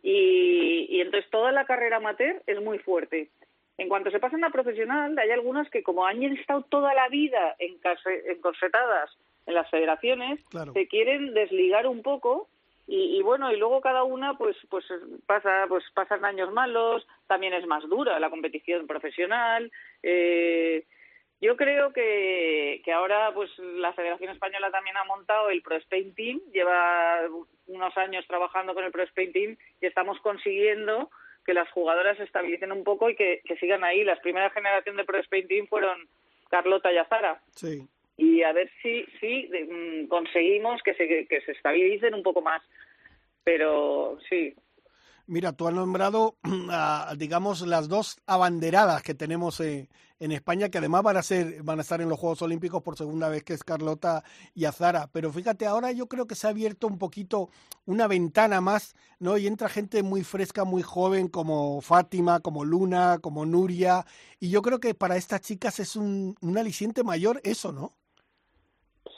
[0.03, 3.29] y, y entonces toda la carrera amateur es muy fuerte.
[3.77, 7.55] En cuanto se pasa a profesional, hay algunas que como han estado toda la vida
[7.61, 9.17] encorsetadas
[9.49, 10.73] en las federaciones, claro.
[10.75, 12.49] se quieren desligar un poco
[12.87, 14.85] y, y, bueno y luego cada una pues pues
[15.27, 19.73] pasa pues pasan años malos, también es más dura la competición profesional.
[20.03, 20.85] Eh,
[21.41, 26.15] yo creo que, que ahora pues la Federación Española también ha montado el Pro Spain
[26.15, 27.21] Team, lleva
[27.69, 31.11] unos años trabajando con el Pro Spain Team y estamos consiguiendo
[31.47, 34.05] que las jugadoras se estabilicen un poco y que, que sigan ahí.
[34.05, 36.09] Las primeras generación de Pro Spain Team fueron
[36.51, 37.41] Carlota y Azara.
[37.55, 37.89] Sí.
[38.19, 42.63] Y a ver si, si de, conseguimos que se, que se estabilicen un poco más.
[43.45, 44.55] Pero sí,
[45.31, 46.39] Mira, tú has nombrado,
[46.71, 51.63] a, digamos, las dos abanderadas que tenemos eh, en España, que además van a ser,
[51.63, 55.11] van a estar en los Juegos Olímpicos por segunda vez, que es Carlota y Azara.
[55.13, 57.51] Pero fíjate, ahora yo creo que se ha abierto un poquito
[57.85, 59.37] una ventana más, ¿no?
[59.37, 64.07] Y entra gente muy fresca, muy joven, como Fátima, como Luna, como Nuria.
[64.41, 67.99] Y yo creo que para estas chicas es un, un aliciente mayor eso, ¿no?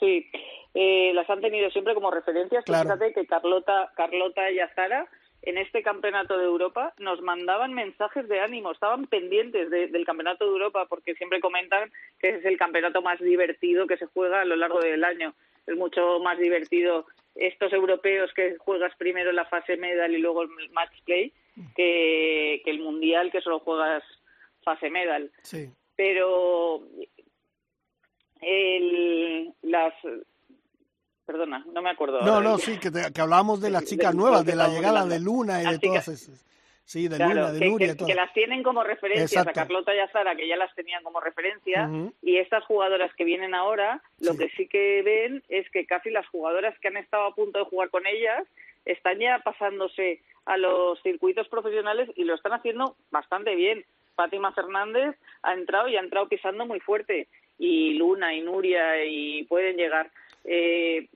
[0.00, 0.30] Sí,
[0.74, 2.64] eh, las han tenido siempre como referencias.
[2.64, 2.84] Claro.
[2.84, 5.06] Fíjate que Carlota, Carlota y Azara
[5.42, 10.44] en este campeonato de Europa nos mandaban mensajes de ánimo, estaban pendientes de, del campeonato
[10.44, 14.44] de Europa porque siempre comentan que es el campeonato más divertido que se juega a
[14.44, 15.34] lo largo del año.
[15.66, 20.70] Es mucho más divertido estos europeos que juegas primero la fase medal y luego el
[20.72, 21.32] match play
[21.74, 24.02] que, que el mundial que solo juegas
[24.62, 25.30] fase medal.
[25.42, 25.70] Sí.
[25.96, 26.82] Pero
[28.40, 29.94] el, las
[31.30, 32.20] perdona, no me acuerdo.
[32.22, 35.06] No, no, sí, que, te, que hablábamos de las chicas de, nuevas, de, la llegada
[35.06, 36.44] de Luna y de todas esas.
[36.84, 37.96] Sí, de claro, Luna, de que, Nuria.
[37.96, 39.50] Que, que, las tienen como referencias Exacto.
[39.50, 42.12] a Carlota y a Sara, que ya las tenían como referencia, uh -huh.
[42.20, 44.38] y estas jugadoras que vienen ahora, lo sí.
[44.38, 47.64] que sí que ven es que casi las jugadoras que han estado a punto de
[47.66, 48.44] jugar con ellas
[48.84, 53.84] están ya pasándose a los circuitos profesionales y lo están haciendo bastante bien.
[54.16, 57.28] Fátima Fernández ha entrado y ha entrado pisando muy fuerte,
[57.60, 60.10] y Luna y Nuria y pueden llegar
[60.44, 61.08] eh,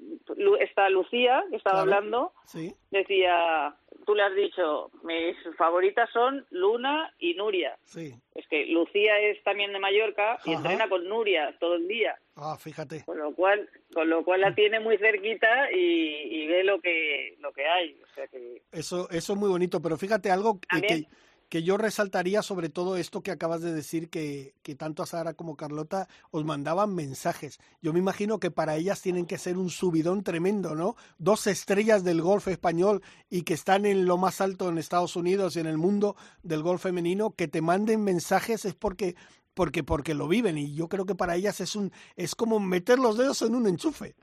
[0.60, 1.96] esta Lucía que estaba claro.
[1.96, 2.74] hablando sí.
[2.90, 8.14] decía tú le has dicho mis favoritas son Luna y Nuria sí.
[8.34, 10.60] es que Lucía es también de Mallorca y Ajá.
[10.60, 14.54] entrena con Nuria todo el día ah fíjate con lo cual con lo cual la
[14.54, 19.08] tiene muy cerquita y, y ve lo que lo que hay o sea que eso
[19.10, 21.06] eso es muy bonito pero fíjate algo que, que
[21.54, 25.34] que yo resaltaría sobre todo esto que acabas de decir, que, que tanto a Sara
[25.34, 27.60] como Carlota os mandaban mensajes.
[27.80, 30.96] Yo me imagino que para ellas tienen que ser un subidón tremendo, ¿no?
[31.16, 35.54] Dos estrellas del golf español y que están en lo más alto en Estados Unidos
[35.54, 39.14] y en el mundo del golf femenino, que te manden mensajes es porque
[39.54, 42.98] porque porque lo viven y yo creo que para ellas es un es como meter
[42.98, 44.16] los dedos en un enchufe.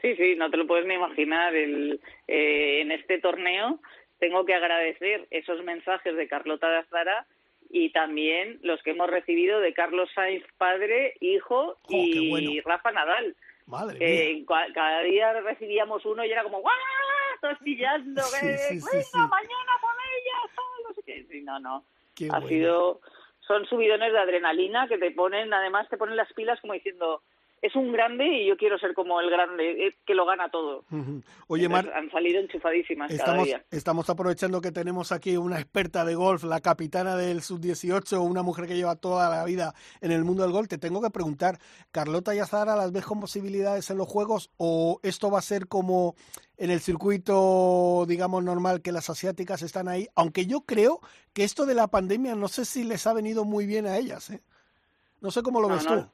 [0.00, 1.54] Sí, sí, no te lo puedes ni imaginar.
[1.54, 3.80] El, eh, en este torneo
[4.18, 7.26] tengo que agradecer esos mensajes de Carlota de Azara
[7.70, 13.36] y también los que hemos recibido de Carlos Sainz padre, hijo y Rafa Nadal.
[13.66, 16.74] Madre eh, cada día recibíamos uno y era como ¡guau!
[17.40, 20.52] Todos pillando, sí, venga, mañana con ella,
[20.88, 21.40] no sé qué.
[21.42, 21.84] no, no.
[22.32, 23.00] ha sido,
[23.46, 27.22] son subidones de adrenalina que te ponen, además te ponen las pilas como diciendo,
[27.60, 30.84] es un grande y yo quiero ser como el grande, eh, que lo gana todo.
[31.48, 33.64] Oye, Mar, han salido enchufadísimas estamos, cada día.
[33.70, 38.66] Estamos aprovechando que tenemos aquí una experta de golf, la capitana del sub-18, una mujer
[38.66, 40.68] que lleva toda la vida en el mundo del golf.
[40.68, 41.58] Te tengo que preguntar,
[41.90, 45.66] ¿Carlota y Azara las ves con posibilidades en los juegos o esto va a ser
[45.66, 46.14] como
[46.56, 50.08] en el circuito, digamos, normal que las asiáticas están ahí?
[50.14, 51.00] Aunque yo creo
[51.32, 54.30] que esto de la pandemia no sé si les ha venido muy bien a ellas.
[54.30, 54.40] ¿eh?
[55.20, 56.06] No sé cómo lo ves tú.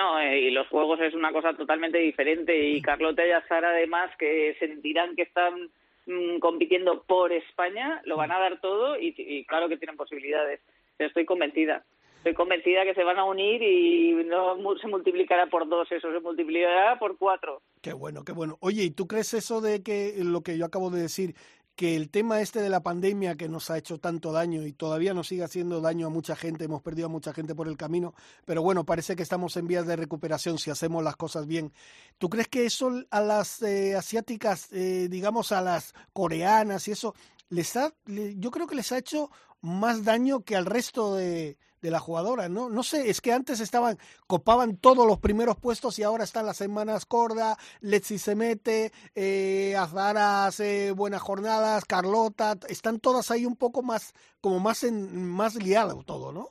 [0.00, 4.10] No, eh, y los juegos es una cosa totalmente diferente y Carlota y Azara además
[4.18, 5.68] que sentirán que están
[6.06, 10.60] mm, compitiendo por España, lo van a dar todo y, claro que tienen posibilidades.
[10.98, 11.84] Estoy convencida.
[12.16, 16.20] Estoy convencida que se van a unir y no se multiplicará por dos, eso se
[16.20, 17.60] multiplicará por cuatro.
[17.82, 18.56] Qué bueno, qué bueno.
[18.60, 21.34] Oye, ¿y tú crees eso de que lo que yo acabo de decir,
[21.80, 25.14] que el tema este de la pandemia que nos ha hecho tanto daño y todavía
[25.14, 28.12] nos sigue haciendo daño a mucha gente, hemos perdido a mucha gente por el camino,
[28.44, 31.72] pero bueno, parece que estamos en vías de recuperación si hacemos las cosas bien.
[32.18, 37.14] ¿Tú crees que eso a las eh, asiáticas, eh, digamos a las coreanas y eso,
[37.48, 39.30] les ha, yo creo que les ha hecho
[39.62, 42.68] más daño que al resto de, de la jugadora, ¿no?
[42.68, 46.56] No sé, es que antes estaban, copaban todos los primeros puestos y ahora están las
[46.56, 53.56] semanas corda, Letzi se mete, eh, Azara hace buenas jornadas, Carlota, están todas ahí un
[53.56, 56.48] poco más, como más en, más liado todo, ¿no?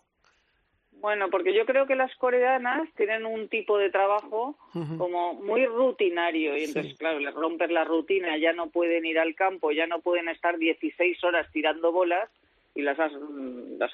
[0.99, 4.57] Bueno, porque yo creo que las coreanas tienen un tipo de trabajo
[4.97, 9.33] como muy rutinario y entonces, claro, les romper la rutina, ya no pueden ir al
[9.33, 12.29] campo, ya no pueden estar 16 horas tirando bolas
[12.75, 13.91] y las, las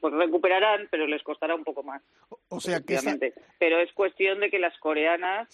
[0.00, 2.02] pues recuperarán, pero les costará un poco más.
[2.48, 2.98] O sea que
[3.58, 5.48] pero es cuestión de que las coreanas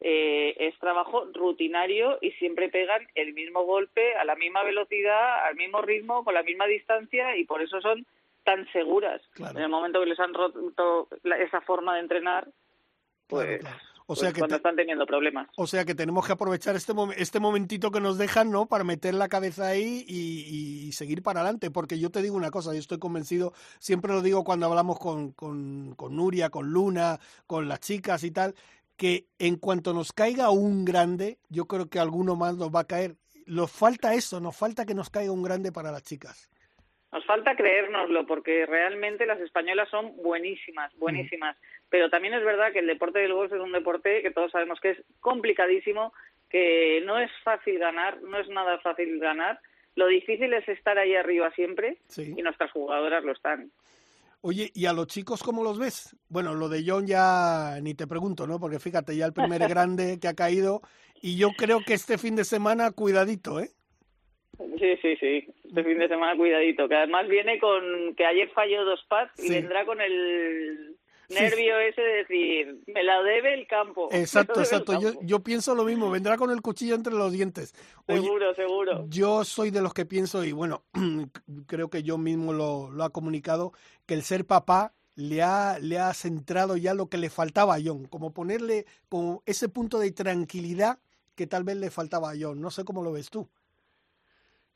[0.00, 5.56] eh, es trabajo rutinario y siempre pegan el mismo golpe a la misma velocidad, al
[5.56, 8.06] mismo ritmo, con la misma distancia y por eso son
[8.44, 9.22] tan seguras.
[9.38, 12.48] En el momento que les han roto esa forma de entrenar,
[13.26, 13.60] pues
[14.10, 15.48] o sea que cuando están teniendo problemas.
[15.56, 18.64] O sea que tenemos que aprovechar este, este momentito que nos dejan, ¿no?
[18.64, 21.70] Para meter la cabeza ahí y, seguir para adelante.
[21.70, 25.32] Porque yo te digo una cosa, yo estoy convencido, siempre lo digo cuando hablamos con,
[25.32, 28.54] con, con Nuria, con Luna, con las chicas y tal,
[28.96, 32.84] que en cuanto nos caiga un grande, yo creo que alguno más nos va a
[32.84, 33.18] caer.
[33.44, 36.48] Nos falta eso, nos falta que nos caiga un grande para las chicas.
[37.10, 41.56] Nos falta creérnoslo porque realmente las españolas son buenísimas, buenísimas.
[41.88, 44.78] Pero también es verdad que el deporte del golf es un deporte que todos sabemos
[44.80, 46.12] que es complicadísimo,
[46.50, 49.58] que no es fácil ganar, no es nada fácil ganar.
[49.94, 53.72] Lo difícil es estar ahí arriba siempre y nuestras jugadoras lo están.
[54.40, 56.14] Oye, ¿y a los chicos cómo los ves?
[56.28, 58.60] Bueno, lo de John ya ni te pregunto, ¿no?
[58.60, 60.82] Porque fíjate, ya el primer grande que ha caído
[61.20, 63.70] y yo creo que este fin de semana, cuidadito, ¿eh?
[64.58, 65.48] Sí, sí, sí.
[65.64, 66.88] Este fin de semana cuidadito.
[66.88, 70.96] Que además viene con que ayer falló dos pads y vendrá con el
[71.28, 74.08] nervio ese de decir, me la debe el campo.
[74.12, 75.00] Exacto, exacto.
[75.00, 77.74] Yo, yo pienso lo mismo, vendrá con el cuchillo entre los dientes.
[78.06, 79.06] seguro, seguro.
[79.08, 80.82] Yo soy de los que pienso, y bueno,
[81.66, 83.72] creo que yo mismo lo, lo ha comunicado,
[84.06, 87.80] que el ser papá le ha, le ha centrado ya lo que le faltaba a
[87.84, 90.98] John, como ponerle como ese punto de tranquilidad
[91.34, 92.60] que tal vez le faltaba a John.
[92.60, 93.48] No sé cómo lo ves tú.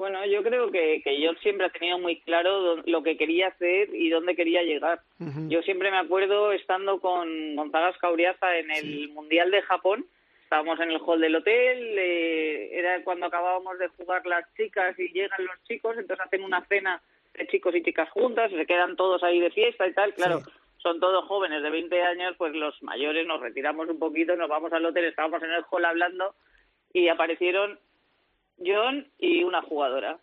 [0.02, 3.94] Bueno, yo creo que, que yo siempre he tenido muy claro lo que quería hacer
[3.94, 5.00] y dónde quería llegar.
[5.46, 10.04] Yo siempre me acuerdo estando con Gonzaga Cauriaza en el Mundial de Japón,
[10.42, 15.06] estábamos en el hall del hotel, eh, era cuando acabábamos de jugar las chicas y
[15.12, 17.00] llegan los chicos, entonces hacen una cena
[17.34, 20.40] de chicos y chicas juntas, se quedan todos ahí de fiesta y tal, claro.
[20.78, 24.72] Son todos jóvenes de 20 años, pues los mayores nos retiramos un poquito, nos vamos
[24.72, 26.34] al hotel, estábamos en el hall hablando
[26.92, 27.78] y aparecieron
[28.58, 30.18] John y una jugadora.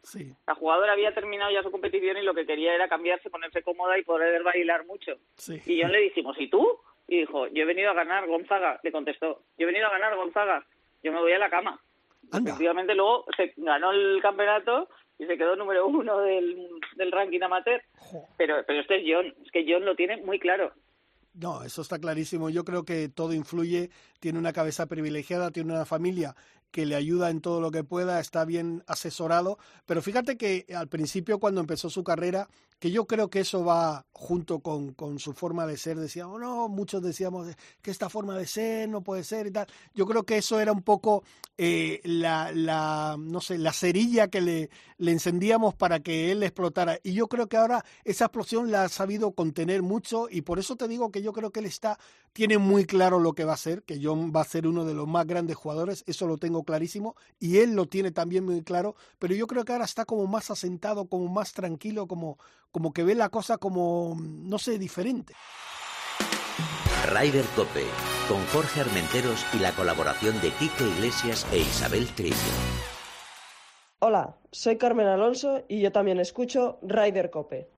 [0.47, 3.97] La jugadora había terminado ya su competición y lo que quería era cambiarse, ponerse cómoda
[3.97, 5.13] y poder bailar mucho.
[5.65, 6.79] Y John le dijimos, ¿y tú?
[7.07, 8.79] Y dijo, yo he venido a ganar, Gonzaga.
[8.83, 10.65] Le contestó, yo he venido a ganar, Gonzaga.
[11.03, 11.81] Yo me voy a la cama.
[12.31, 17.81] Efectivamente, luego se ganó el campeonato y se quedó número uno del, del ranking amateur.
[18.37, 20.71] Pero, pero este es John, es que John lo tiene muy claro.
[21.33, 22.49] No, eso está clarísimo.
[22.49, 23.89] Yo creo que todo influye.
[24.19, 26.35] Tiene una cabeza privilegiada, tiene una familia
[26.71, 29.57] que le ayuda en todo lo que pueda, está bien asesorado.
[29.85, 34.05] Pero fíjate que al principio, cuando empezó su carrera, que yo creo que eso va
[34.13, 35.99] junto con, con su forma de ser.
[35.99, 37.47] Decíamos, no, muchos decíamos
[37.81, 39.67] que esta forma de ser no puede ser y tal.
[39.93, 41.23] Yo creo que eso era un poco
[41.57, 46.99] eh, la, la, no sé, la cerilla que le, le encendíamos para que él explotara.
[47.03, 50.75] Y yo creo que ahora esa explosión la ha sabido contener mucho y por eso
[50.75, 51.99] te digo que yo creo que él está,
[52.33, 54.93] tiene muy claro lo que va a ser, que John va a ser uno de
[54.93, 58.95] los más grandes jugadores, eso lo tengo clarísimo, y él lo tiene también muy claro,
[59.17, 62.37] pero yo creo que ahora está como más asentado, como más tranquilo, como,
[62.71, 65.33] como que ve la cosa como, no sé, diferente.
[67.11, 67.85] Ryder Cope,
[68.27, 72.35] con Jorge Armenteros y la colaboración de Quique Iglesias e Isabel Trillo.
[73.99, 77.69] Hola, soy Carmen Alonso y yo también escucho Ryder Cope.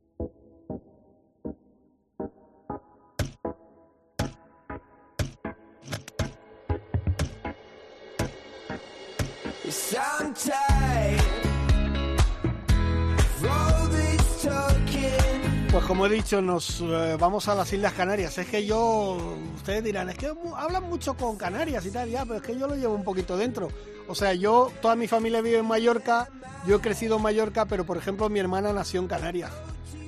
[15.71, 18.37] Pues como he dicho, nos eh, vamos a las Islas Canarias.
[18.37, 19.17] Es que yo,
[19.55, 22.67] ustedes dirán, es que hablan mucho con Canarias y tal, ya, pero es que yo
[22.67, 23.69] lo llevo un poquito dentro.
[24.09, 26.27] O sea, yo, toda mi familia vive en Mallorca,
[26.67, 29.49] yo he crecido en Mallorca, pero por ejemplo mi hermana nació en Canarias,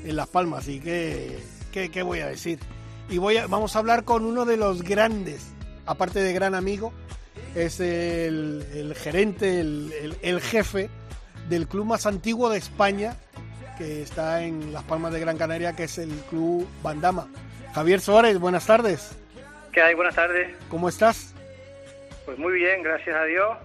[0.04, 1.40] en Las Palmas, y qué,
[1.72, 2.60] qué, voy a decir.
[3.10, 5.46] Y voy a, vamos a hablar con uno de los grandes,
[5.86, 6.92] aparte de gran amigo,
[7.56, 10.90] es el, gerente, el, el jefe
[11.48, 13.16] del club más antiguo de España,
[13.78, 17.28] que está en Las Palmas de Gran Canaria, que es el Club Bandama.
[17.74, 19.18] Javier Suárez, buenas tardes.
[19.72, 19.96] ¿Qué hay?
[19.96, 20.56] Buenas tardes.
[20.70, 21.34] ¿Cómo estás?
[22.26, 23.58] Pues muy bien, gracias a Dios.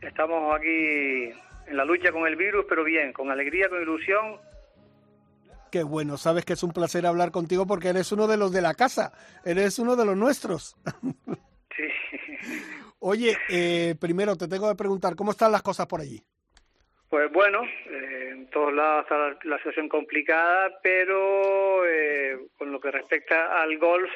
[0.00, 1.30] Estamos aquí
[1.66, 4.36] en la lucha con el virus, pero bien, con alegría, con ilusión.
[5.70, 8.62] Qué bueno, sabes que es un placer hablar contigo porque eres uno de los de
[8.62, 9.12] la casa,
[9.44, 10.76] eres uno de los nuestros.
[11.76, 11.82] Sí.
[13.00, 16.24] Oye, eh, primero te tengo que preguntar, ¿cómo están las cosas por allí?
[17.08, 22.90] Pues bueno, eh, en todos lados está la, situación complicada, pero eh, con lo que
[22.90, 24.10] respecta al golf,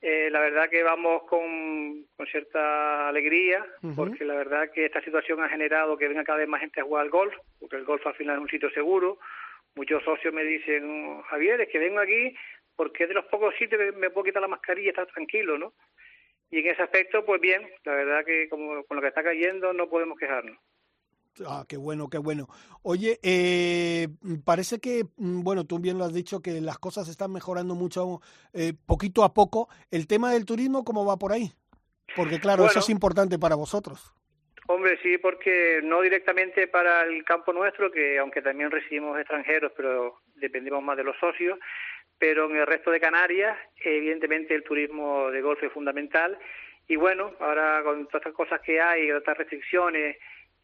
[0.00, 5.42] eh, la verdad que vamos con, con cierta alegría, porque la verdad que esta situación
[5.42, 8.06] ha generado que venga cada vez más gente a jugar al golf, porque el golf
[8.06, 9.18] al final es un sitio seguro.
[9.74, 12.34] Muchos socios me dicen, Javier, es que vengo aquí
[12.76, 15.58] porque es de los pocos sitios que me puedo quitar la mascarilla y estar tranquilo,
[15.58, 15.72] ¿no?
[16.50, 19.72] Y en ese aspecto, pues bien, la verdad que como con lo que está cayendo
[19.72, 20.58] no podemos quejarnos.
[21.46, 22.48] Ah, qué bueno, qué bueno.
[22.82, 24.08] Oye, eh,
[24.44, 28.20] parece que, mm, bueno, tú bien lo has dicho, que las cosas están mejorando mucho,
[28.54, 29.68] eh, poquito a poco.
[29.90, 31.52] El tema del turismo, ¿cómo va por ahí?
[32.14, 34.14] Porque claro, eso es importante para vosotros.
[34.68, 40.20] Hombre, sí, porque no directamente para el campo nuestro, que aunque también recibimos extranjeros, pero
[40.34, 41.58] dependemos más de los socios,
[42.18, 46.36] pero en el resto de Canarias, evidentemente el turismo de golf es fundamental.
[46.88, 50.16] Y bueno, ahora con todas estas cosas que hay, otras restricciones,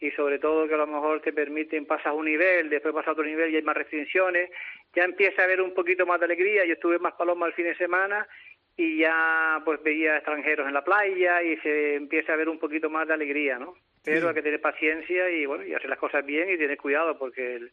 [0.03, 3.13] y sobre todo que a lo mejor te permiten pasar un nivel, después pasar a
[3.13, 4.51] otro nivel y hay más restricciones,
[4.95, 7.67] ya empieza a haber un poquito más de alegría, yo estuve más paloma el fin
[7.67, 8.27] de semana
[8.77, 12.91] y ya pues veía extranjeros en la playa y se empieza a ver un poquito
[12.91, 13.77] más de alegría, ¿no?
[14.05, 17.17] Pero hay que tener paciencia y bueno, y hacer las cosas bien y tener cuidado
[17.17, 17.73] porque el,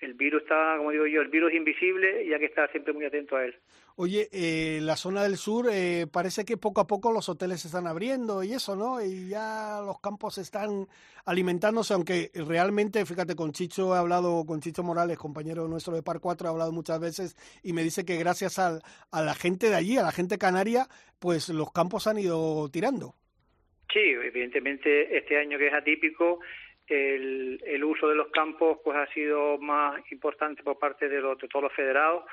[0.00, 3.04] el virus está, como digo yo, el virus invisible y hay que estar siempre muy
[3.04, 3.54] atento a él.
[3.96, 7.68] Oye, eh, la zona del sur eh, parece que poco a poco los hoteles se
[7.68, 9.04] están abriendo y eso, ¿no?
[9.04, 10.86] Y ya los campos están
[11.26, 16.20] alimentándose, aunque realmente, fíjate, con Chicho he hablado, con Chicho Morales, compañero nuestro de Par
[16.20, 18.80] 4, he hablado muchas veces y me dice que gracias a
[19.12, 20.86] la gente de allí, a la gente canaria,
[21.18, 23.14] pues los campos han ido tirando.
[23.92, 26.38] Sí, evidentemente este año que es atípico,
[26.90, 31.38] el, el uso de los campos pues ha sido más importante por parte de, los,
[31.38, 32.24] de todos los federados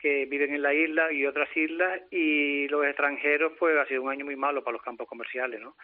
[0.00, 4.10] que viven en la isla y otras islas y los extranjeros pues ha sido un
[4.10, 5.76] año muy malo para los campos comerciales no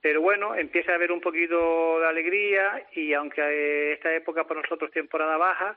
[0.00, 4.88] pero bueno empieza a haber un poquito de alegría y aunque esta época para nosotros
[4.88, 5.76] es temporada baja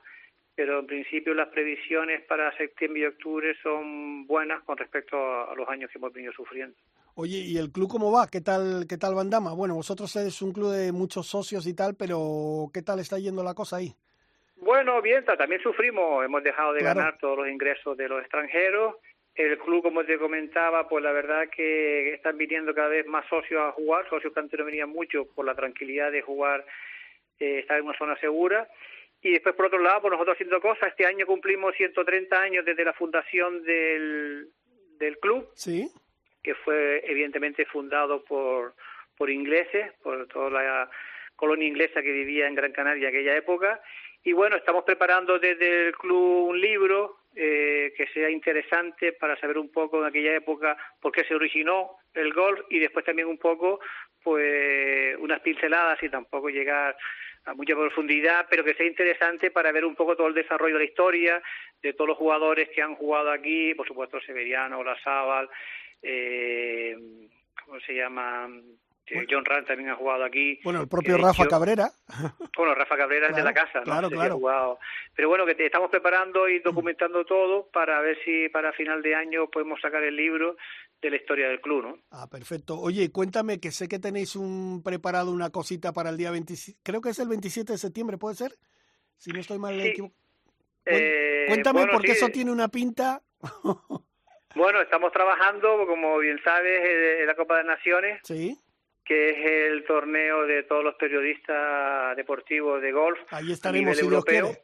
[0.54, 5.68] pero en principio las previsiones para septiembre y octubre son buenas con respecto a, los
[5.68, 6.76] años que hemos venido sufriendo
[7.20, 8.28] Oye, ¿y el club cómo va?
[8.30, 9.52] ¿Qué tal, qué tal Bandama?
[9.52, 13.42] Bueno, vosotros es un club de muchos socios y tal, pero ¿qué tal está yendo
[13.42, 13.92] la cosa ahí?
[14.58, 18.94] Bueno, bien, también sufrimos, hemos dejado de ganar todos los ingresos de los extranjeros.
[19.34, 23.62] El club, como te comentaba, pues la verdad que están viniendo cada vez más socios
[23.62, 26.64] a jugar, socios que antes no venían mucho por la tranquilidad de jugar,
[27.40, 28.68] eh, estar en una zona segura.
[29.22, 32.84] Y después, por otro lado, pues nosotros haciendo cosas, este año cumplimos 130 años desde
[32.84, 34.50] la fundación del,
[35.00, 35.48] del club.
[35.54, 35.90] Sí
[36.42, 38.74] que fue evidentemente fundado por,
[39.16, 40.90] por ingleses, por toda la
[41.36, 43.80] colonia inglesa que vivía en Gran Canaria en aquella época,
[44.24, 49.56] Y bueno, estamos preparando desde el club un libro eh, que sea interesante para saber
[49.58, 53.38] un poco en aquella época por qué se originó el golf y después también un
[53.38, 53.78] poco,
[54.24, 56.96] pues, unas pinceladas y tampoco llegar
[57.44, 60.84] a mucha profundidad, pero que sea interesante para ver un poco todo el desarrollo de
[60.84, 61.42] la historia,
[61.80, 65.48] de todos los jugadores que han jugado aquí, por supuesto Severiano, La Sábal,
[66.02, 66.96] eh,
[67.64, 68.48] ¿cómo se llama?
[69.30, 70.60] John Rand también ha jugado aquí.
[70.62, 71.90] Bueno, el propio Rafa Cabrera.
[72.56, 73.84] Bueno, Rafa Cabrera es de la casa, ¿no?
[73.84, 74.78] Claro, claro.
[75.14, 79.14] Pero bueno, que te estamos preparando y documentando todo para ver si para final de
[79.14, 80.56] año podemos sacar el libro
[81.00, 81.98] de la historia del club, ¿no?
[82.10, 82.78] Ah, perfecto.
[82.78, 87.00] Oye, cuéntame que sé que tenéis un preparado una cosita para el día 27, creo
[87.00, 88.52] que es el 27 de septiembre, ¿puede ser?
[89.16, 89.94] Si no estoy mal sí.
[90.86, 93.22] Eh, cuéntame porque eso tiene una pinta.
[94.58, 98.20] bueno, estamos trabajando, como bien sabes, en la Copa de Naciones.
[98.24, 98.58] Sí
[99.08, 104.22] que es el torneo de todos los periodistas deportivos de golf Ahí estaremos, si Dios
[104.22, 104.60] quiere.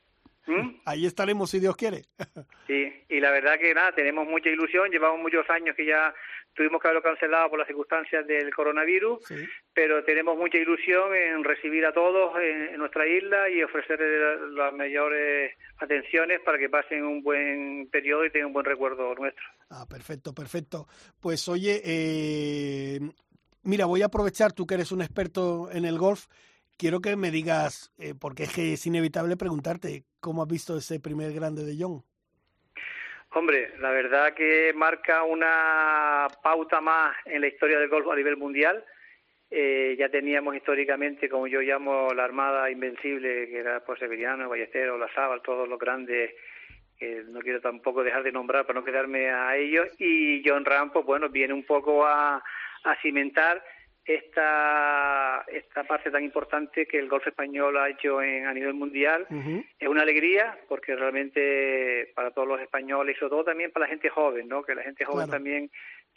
[0.47, 0.80] ¿Mm?
[0.84, 2.03] Ahí estaremos si Dios quiere.
[2.66, 6.14] sí, y la verdad que nada, tenemos mucha ilusión, llevamos muchos años que ya
[6.55, 9.20] tuvimos que haberlo cancelado por las circunstancias del coronavirus,
[9.72, 13.99] pero tenemos mucha ilusión en recibir a todos en, nuestra isla y ofrecer
[14.53, 19.45] las mayores atenciones para que pasen un buen periodo y tengan un buen recuerdo nuestro.
[19.70, 20.86] Ah, perfecto, perfecto.
[21.20, 23.01] Pues oye, eh,
[23.64, 26.26] Mira, voy a aprovechar, tú que eres un experto en el golf,
[26.77, 31.01] quiero que me digas, eh, porque es que es inevitable preguntarte, ¿cómo has visto ese
[31.01, 32.03] primer grande de John?
[33.37, 38.37] Hombre, la verdad que marca una pauta más en la historia del golf a nivel
[38.37, 38.85] mundial.
[39.51, 44.99] Eh, ya teníamos históricamente, como yo llamo, la Armada Invencible, que era por Severiano, Ballesteros,
[44.99, 46.31] La Sábal, todos los grandes
[46.97, 49.89] que no quiero tampoco dejar de nombrar para no quedarme a ellos.
[49.99, 53.64] Y John Rampo, pues, bueno, viene un poco a, a cimentar
[54.05, 59.26] esta, esta parte tan importante que el golf español ha hecho en, a nivel mundial.
[59.78, 63.90] Es una alegría porque realmente para todos los españoles y sobre todo también para la
[63.90, 64.62] gente joven, ¿no?
[64.62, 65.70] que la gente joven también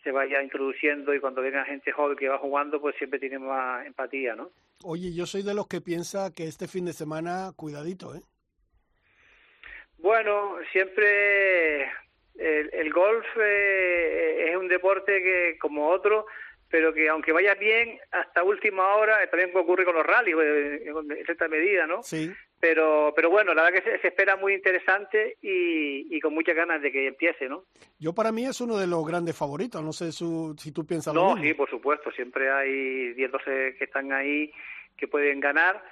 [0.04, 3.86] se vaya introduciendo y cuando venga gente joven que va jugando pues siempre tiene más
[3.86, 4.36] empatía.
[4.36, 4.52] ¿no?
[4.84, 8.22] Oye, yo soy de los que piensa que este fin de semana, cuidadito, ¿eh?
[10.00, 11.84] Bueno, siempre
[12.36, 16.28] el, el golf eh, es un deporte que, como otro,
[16.70, 20.84] pero que aunque vaya bien, hasta última hora, eh, también ocurre con los rallies, eh,
[20.86, 22.04] en cierta medida, ¿no?
[22.04, 22.32] Sí.
[22.60, 26.82] Pero, pero bueno, la verdad que se, espera muy interesante y, y, con muchas ganas
[26.82, 27.66] de que empiece, ¿no?
[28.00, 31.14] Yo para mí es uno de los grandes favoritos, no sé su, si tú piensas
[31.14, 31.44] no, lo mismo.
[31.44, 34.52] sí, por supuesto, siempre hay 10, 12 que están ahí
[34.98, 35.84] que pueden ganar,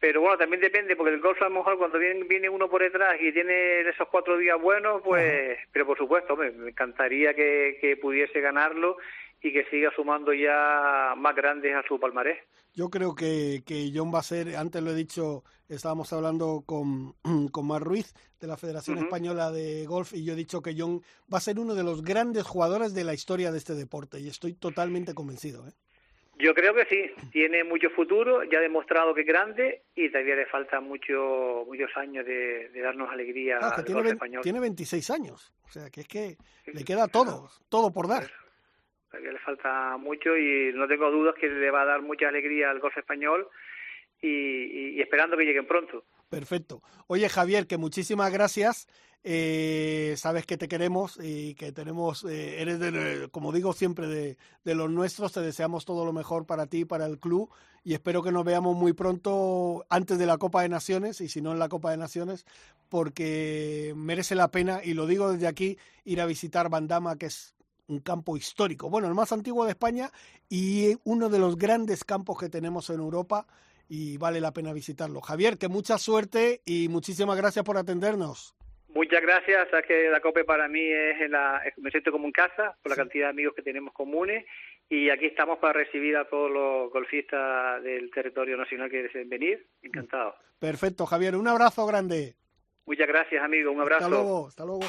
[0.00, 2.82] pero bueno, también depende, porque el golf a lo mejor cuando viene, viene uno por
[2.82, 7.78] detrás y tiene esos cuatro días buenos, pues, pero por supuesto, me, me encantaría que,
[7.80, 8.96] que pudiese ganarlo
[9.42, 12.38] y que siga sumando ya más grandes a su palmarés.
[12.74, 17.14] Yo creo que, que John va a ser, antes lo he dicho, estábamos hablando con,
[17.52, 21.02] con Mar Ruiz de la Federación Española de Golf y yo he dicho que John
[21.32, 24.28] va a ser uno de los grandes jugadores de la historia de este deporte y
[24.28, 25.66] estoy totalmente convencido.
[25.66, 25.72] ¿eh?
[26.38, 30.36] Yo creo que sí, tiene mucho futuro, ya ha demostrado que es grande y todavía
[30.36, 34.42] le faltan mucho, muchos años de, darnos alegría al tiene, español.
[34.42, 36.36] Tiene 26 años, o sea que es que
[36.66, 38.30] le queda todo, todo por dar
[39.10, 42.70] todavía le falta mucho y no tengo dudas que le va a dar mucha alegría
[42.70, 43.48] al golf español
[44.20, 46.04] y, esperando que lleguen pronto.
[46.28, 46.82] Perfecto.
[47.06, 48.88] Oye, Javier, que muchísimas gracias.
[49.24, 54.36] Eh, sabes que te queremos y que tenemos, eh, eres, de, como digo siempre, de,
[54.64, 55.32] de, los nuestros.
[55.32, 57.50] Te deseamos todo lo mejor para ti y para el club.
[57.84, 61.40] Y espero que nos veamos muy pronto antes de la Copa de Naciones y si
[61.40, 62.44] no en la Copa de Naciones,
[62.88, 67.54] porque merece la pena, y lo digo desde aquí, ir a visitar Bandama, que es
[67.88, 70.10] un campo histórico, bueno, el más antiguo de España
[70.48, 73.46] y uno de los grandes campos que tenemos en Europa
[73.88, 75.20] y vale la pena visitarlo.
[75.20, 78.54] Javier, que mucha suerte y muchísimas gracias por atendernos.
[78.88, 82.76] Muchas gracias, sabes que la COPE para mí es, la, me siento como en casa
[82.82, 84.44] por la cantidad de amigos que tenemos comunes
[84.88, 89.66] y aquí estamos para recibir a todos los golfistas del territorio nacional que deseen venir.
[89.82, 90.34] Encantado.
[90.58, 92.34] Perfecto, Javier, un abrazo grande.
[92.86, 94.06] Muchas gracias, amigo, un abrazo.
[94.06, 94.84] Hasta luego, hasta luego.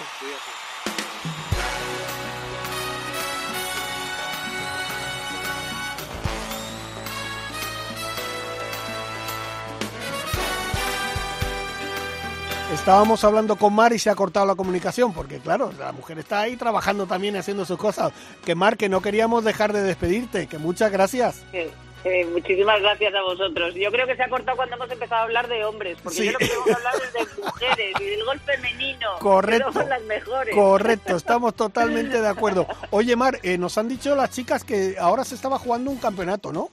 [12.74, 16.42] Estábamos hablando con Mar y se ha cortado la comunicación, porque claro, la mujer está
[16.42, 18.14] ahí trabajando también, haciendo sus cosas.
[18.46, 21.44] Que Mar, que no queríamos dejar de despedirte, que muchas gracias.
[21.52, 23.74] Eh, muchísimas gracias a vosotros.
[23.74, 26.32] Yo creo que se ha cortado cuando hemos empezado a hablar de hombres, porque yo
[26.32, 29.10] lo que queremos hablar es de mujeres y del gol femenino.
[29.20, 29.72] Correcto.
[29.72, 30.56] Que las mejores.
[30.56, 32.68] Correcto, estamos totalmente de acuerdo.
[32.92, 36.54] Oye, Mar, eh, nos han dicho las chicas que ahora se estaba jugando un campeonato,
[36.54, 36.70] ¿no?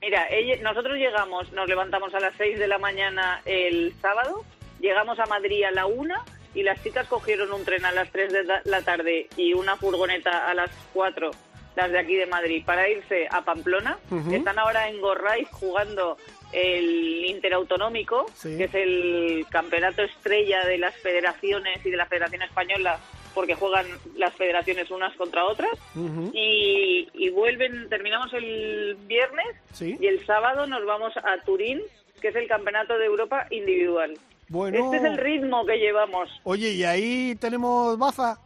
[0.00, 0.26] Mira,
[0.62, 4.42] nosotros llegamos, nos levantamos a las 6 de la mañana el sábado
[4.80, 6.24] llegamos a Madrid a la una
[6.54, 10.48] y las chicas cogieron un tren a las 3 de la tarde y una furgoneta
[10.48, 11.30] a las 4,
[11.76, 13.98] las de aquí de Madrid, para irse a Pamplona.
[14.10, 14.34] Ujú.
[14.34, 16.16] Están ahora en Gorraiz jugando
[16.52, 18.56] el Interautonómico, Sí.
[18.56, 22.98] que es el campeonato estrella de las federaciones y de la Federación Española,
[23.34, 25.70] porque juegan las federaciones unas contra otras.
[26.32, 29.96] Y, y vuelven, terminamos el viernes Sí.
[30.00, 31.82] y el sábado nos vamos a Turín,
[32.20, 34.14] que es el campeonato de Europa individual.
[34.48, 34.78] Bueno.
[34.84, 36.28] Este es el ritmo que llevamos.
[36.44, 38.38] Oye, ¿y ahí tenemos baza?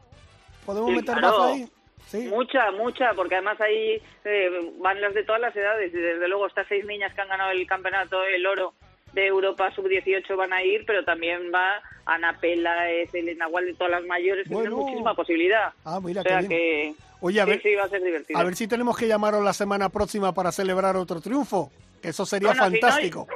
[0.66, 1.38] ¿Podemos Sí, meter claro.
[1.38, 1.68] baza ahí?
[2.08, 2.18] Sí.
[2.28, 6.46] Mucha, mucha, porque además ahí eh, van las de todas las edades y desde luego
[6.46, 8.74] estas seis niñas que han ganado el campeonato, el oro
[9.14, 13.74] de Europa sub-18 van a ir, pero también va Ana Pela, es Elena Gual de
[13.74, 14.70] todas las mayores, que Bueno.
[14.70, 15.72] tienen muchísima posibilidad.
[15.84, 16.50] Ah, mira, o sea qué bien.
[16.50, 18.38] que Oye, a sí, ver, sí, va a ser divertido.
[18.40, 21.70] a ver si tenemos que llamaros la semana próxima para celebrar otro triunfo.
[22.02, 23.26] Eso sería Bueno, si no, fantástico.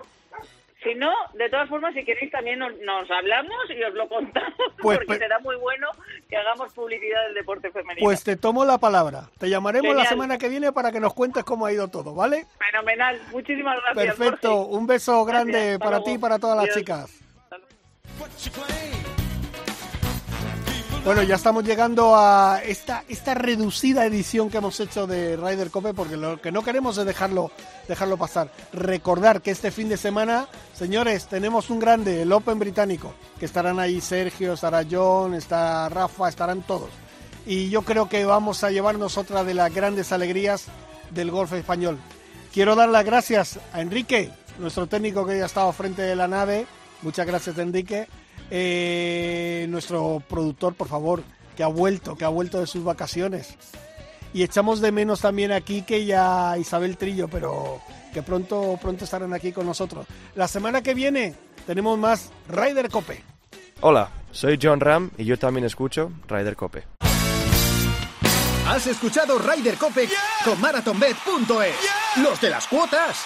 [0.86, 4.52] Si no, de todas formas, si queréis también nos, nos hablamos y os lo contamos,
[4.80, 5.88] Pues, porque pues- será muy bueno
[6.28, 8.04] que hagamos publicidad del deporte femenino.
[8.04, 9.28] Pues te tomo la palabra.
[9.38, 12.46] Te llamaremos la semana que viene para que nos cuentes cómo ha ido todo, ¿vale?
[12.70, 14.16] Fenomenal, muchísimas gracias.
[14.16, 14.56] Perfecto.
[14.64, 14.76] Jorge.
[14.76, 17.10] Un beso grande Gracias, para ti y para todas las chicas.
[21.06, 25.94] Bueno, ya estamos llegando a esta, esta reducida edición que hemos hecho de Ryder Cope
[25.94, 27.52] porque lo que no queremos es dejarlo,
[27.86, 28.50] dejarlo pasar.
[28.72, 33.78] Recordar que este fin de semana, señores, tenemos un grande, el Open británico, que estarán
[33.78, 36.90] ahí Sergio, estará John, está Rafa, estarán todos.
[37.46, 40.64] Y yo creo que vamos a llevarnos otra de las grandes alegrías
[41.10, 42.00] del golf español.
[42.52, 46.26] Quiero dar las gracias a Enrique, nuestro técnico que ya ha estado frente de la
[46.26, 46.66] nave.
[47.02, 48.08] Muchas gracias, Enrique.
[48.50, 51.22] Eh, nuestro productor, por favor,
[51.56, 53.54] que ha vuelto, que ha vuelto de sus vacaciones.
[54.32, 57.80] Y echamos de menos también a Quique y a Isabel Trillo, pero
[58.12, 60.06] que pronto, pronto estarán aquí con nosotros.
[60.34, 61.34] La semana que viene
[61.66, 63.22] tenemos más Ryder Cope.
[63.80, 66.84] Hola, soy John Ram y yo también escucho Ryder Cope.
[68.66, 70.08] Has escuchado Ryder Cope
[70.44, 71.76] con MarathonBet.es.
[72.22, 73.24] Los de las cuotas.